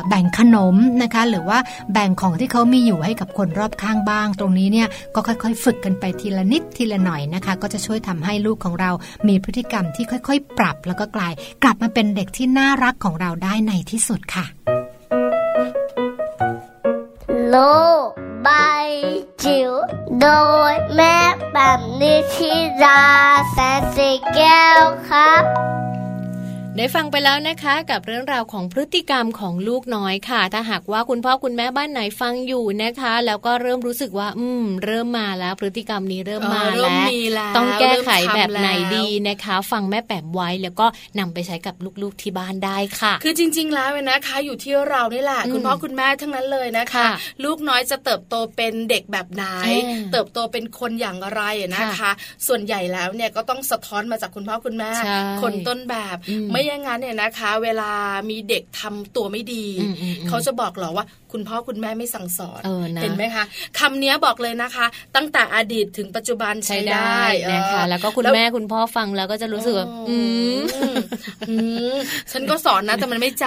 [0.08, 1.58] แบ่งขนมนะคะหรือว่า
[1.92, 8.90] แบ่งของที่เขามีอยู่ให้กับคนรอบข้างบ้าง ตรงนี้เนี่ยก็ค่อยๆ ฝึกกันไปทีละนิดทีละหน่อยนะคะ ก็จะช่วยทำให้ลูกของเรา
[9.28, 14.46] มีพฤติกรรมที่ค่อยๆ ปรับ แล้วก็กลาย กลับมาเป็นเด็กที่น่ารักของเราได้ในที่สุดค่ะ
[17.50, 17.56] โล
[18.04, 18.06] ก
[18.42, 18.48] ใบ
[19.44, 19.72] จิ๋ว
[20.20, 20.28] โด
[20.70, 21.16] ยแม่
[21.52, 22.52] แบบนิชิ
[22.82, 23.02] รา
[23.50, 25.77] แสนสีแก้วครับ
[26.80, 36.90] ได้ฟังไปแล้วนะคะ กับเรื่องราวของพฤติกรรมของลูกน้อยค่ะ ถ้าหากว่าคุณพ่อคุณแม่บ้านไหนฟังอยู่นะคะ แล้วก็เริ่มรู้สึกว่า อืม เริ่มมาแล้ว พฤติกรรมนี้เริ่มมาแล้ว
[37.56, 40.86] ต้องแก้ไขแบบไหนดีนะคะ ฟังแม่แป๋มไว้แล้วก็
[41.18, 47.06] นำไปใช้กับลูกๆที่บ้านได้ค่ะ คือจริง ๆ แล้วนะคะ อยู่ที่เรานี่แหละคุณพ่อคุณแม่ทั้งนั้นเลยนะคะ
[47.44, 49.44] ลูกน้อยจะเติบโตเป็นเด็กแบบไหน
[50.12, 51.42] เติบโตเป็นคนอย่างไร
[51.76, 52.10] นะคะ
[52.46, 54.90] ส่วนใหญ่แล้วเนี่ยก็ต้องสะท้อนมาจากคุณพ่อคุณแม่
[55.42, 56.18] คนต้นแบบ
[56.52, 57.90] ไม่อย่างนั้นเนี่ยนะคะ เวลา
[58.30, 59.64] มีเด็กทำตัวไม่ดี
[60.28, 63.44] เขาจะบอกหรอว่าคุณพ่อคุณแม่ไม่สั่งสอนเออนะเห็นไหมคะ
[63.78, 70.18] คำนี้บอกเลยนะคะ ตั้งแต่อดีตถึงปัจจุบันใช้ใช้ได้ได้นะคะเออแล้วก็คุณแม่คุณพ่อฟังแล้วก็จะรู้สึกแบบอื
[70.58, 70.60] ม
[71.48, 71.54] อื
[71.94, 71.96] ม
[72.32, 73.44] ฉันก็สอนนะแต่มันไม่จ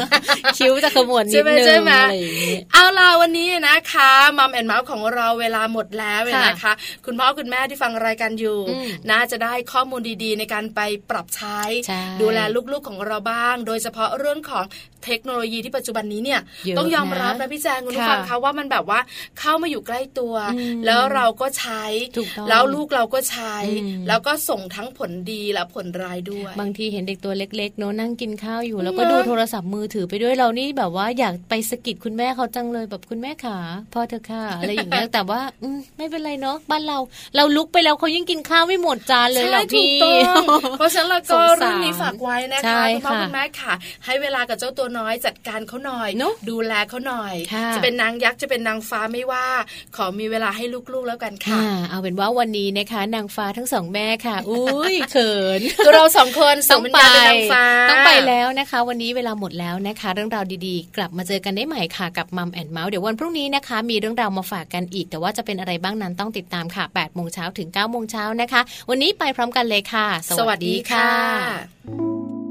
[0.00, 6.72] ำคิ้วจะขมวดนิใช่ดไหมนึงใช่ไหมอะไรอย่างนี้เอาล่ะวันนี้นะคะมัมแอนเมาส์ของเราเวลาหมดแล้วนะคะ
[7.06, 12.38] คุณพ่อคุณแม่ที่ฟังรายการอยู่อืมน่าจะได้ข้อมูลดีๆ ในการไปปรับใช้ใช่ดูแล
[12.72, 14.64] ลูกๆของเราบ้าง โดยเฉพาะเรื่องของ
[15.06, 19.00] เทคโนโลยีที่ปัจจุบันนี้เนี่ยเยอะต้องยอมรับนะนะพี่แจงคุณผู้ค่ะฟังคะว่ามันแบบว่า
[19.38, 21.84] เข้ามาอยู่ใกล้ตัวอืมแล้วเราก็ใช้
[22.16, 33.58] ถูกต้องแล้วลูกเราก็ใช้อืมแล้วก็ส่งทั้งผลดีและผลร้ายด้วย บางทีเห็นเด็กตัวเล็กๆเนอะนั่งกินข้าวอยู่ แล้วก็เนอะดูโทรศัพท์มือถือไปด้วยเรานี่แบบว่าอยากไปสะกิดคุณแม่เขาจังเลยแบบคุณแม่ขา
[33.92, 36.98] พ่อเธอค่ะอะไรอย่างเงี้ยแต่ว่าอืมไม่เป็นไรเนาะบ้านเรา
[37.36, 40.44] เราลุกไปแล้วเขายังกินข้าวไม่หมดจานเลยหรอกใช่ถูพี่กต้อง
[40.78, 49.46] เพราะฉะนั้นเราสก็งสารเรื่องนี้ฝากไว้นะใช่คะคุณพ่อค่ะคุณแม่ค่ะ ให้เวลากับเจ้าตัวน้อยจัดการเขาหน่อยเนอะดูแลเขาหน่อยค่ะจะเป็นนางยักษ์จะเป็นนางฟ้าไม่ว่า
[49.96, 70.06] ขอมีเวลาให้ลูกๆแล้วกันค่ะค่ะ เอาเป็นว่าวันนี้นะคะ นางฟ้าทั้งสองแม่ค่ะ อุ้ยเขินตัวเราสองคนสต้องมเป็นไปญาเป็นนางฟ้าต้องไปแล้วนะคะ วันนี้เวลาหมดแล้วนะคะ เรื่องราวดีๆ กลับมาเจอกันได้ใหม่ค่ะกับมัมแอนเมาส์เดี๋ยววันพรุ่งนี้นะคะ มีเรื่องราวมาฝากกันอีก แต่ว่าจะเป็นอะไรบ้างนั้นต้องติดตามค่ะ8โมงเช้าถึง9โมงเช้านะคะ วันนี้ไปพร้อมกันเลยค่ะ
[70.38, 72.45] สวัสดีค่ะ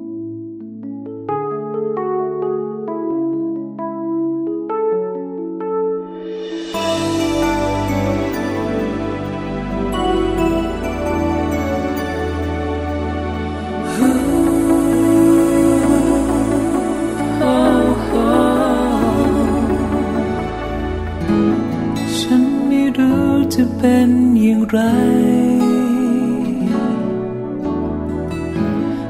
[23.60, 24.80] จะเป็นอย่างไร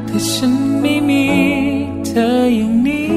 [0.06, 1.26] แต่ฉันไม่มี
[2.06, 3.16] เธออย่างนี้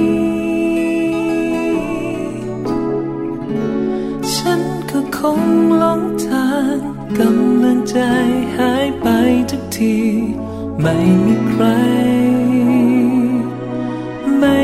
[4.35, 4.61] ฉัน
[4.91, 5.41] ก็คง
[5.79, 6.76] หลงทาง
[7.18, 7.99] กำลังใจ
[8.57, 9.07] หายไป
[9.51, 9.97] ทุกที
[10.81, 11.64] ไม่มีใคร
[14.39, 14.59] ไม่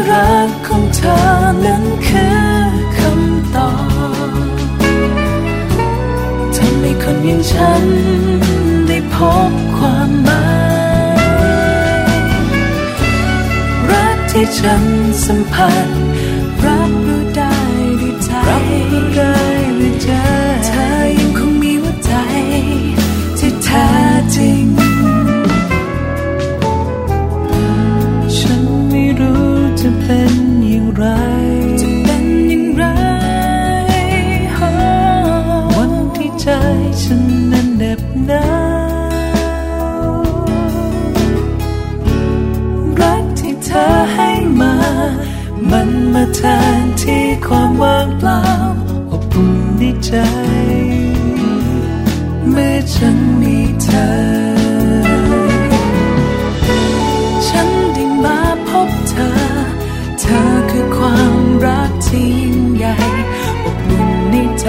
[0.00, 1.16] ่รักของเธอ
[1.64, 2.36] นั้นคือ
[2.96, 3.72] คำตอ
[4.30, 4.46] บ
[6.56, 7.84] ทำให้คนอย่างฉัน
[8.88, 9.16] ได้พ
[9.50, 10.46] บความหมา
[11.14, 11.18] ย
[13.90, 14.84] รักที่ฉัน
[15.24, 16.09] สัมผัส
[46.42, 46.42] ท
[46.74, 48.42] นที่ความว่างเปล่า
[49.10, 50.12] อบอุ่นในใจ
[52.50, 54.10] เมื่อฉันมีเธอ
[57.48, 58.38] ฉันได้มา
[58.68, 59.30] พบเธอ
[60.20, 62.96] เธอคือความรักที่ยิ่งใหญ่
[63.64, 64.68] อบอุ่นในใจ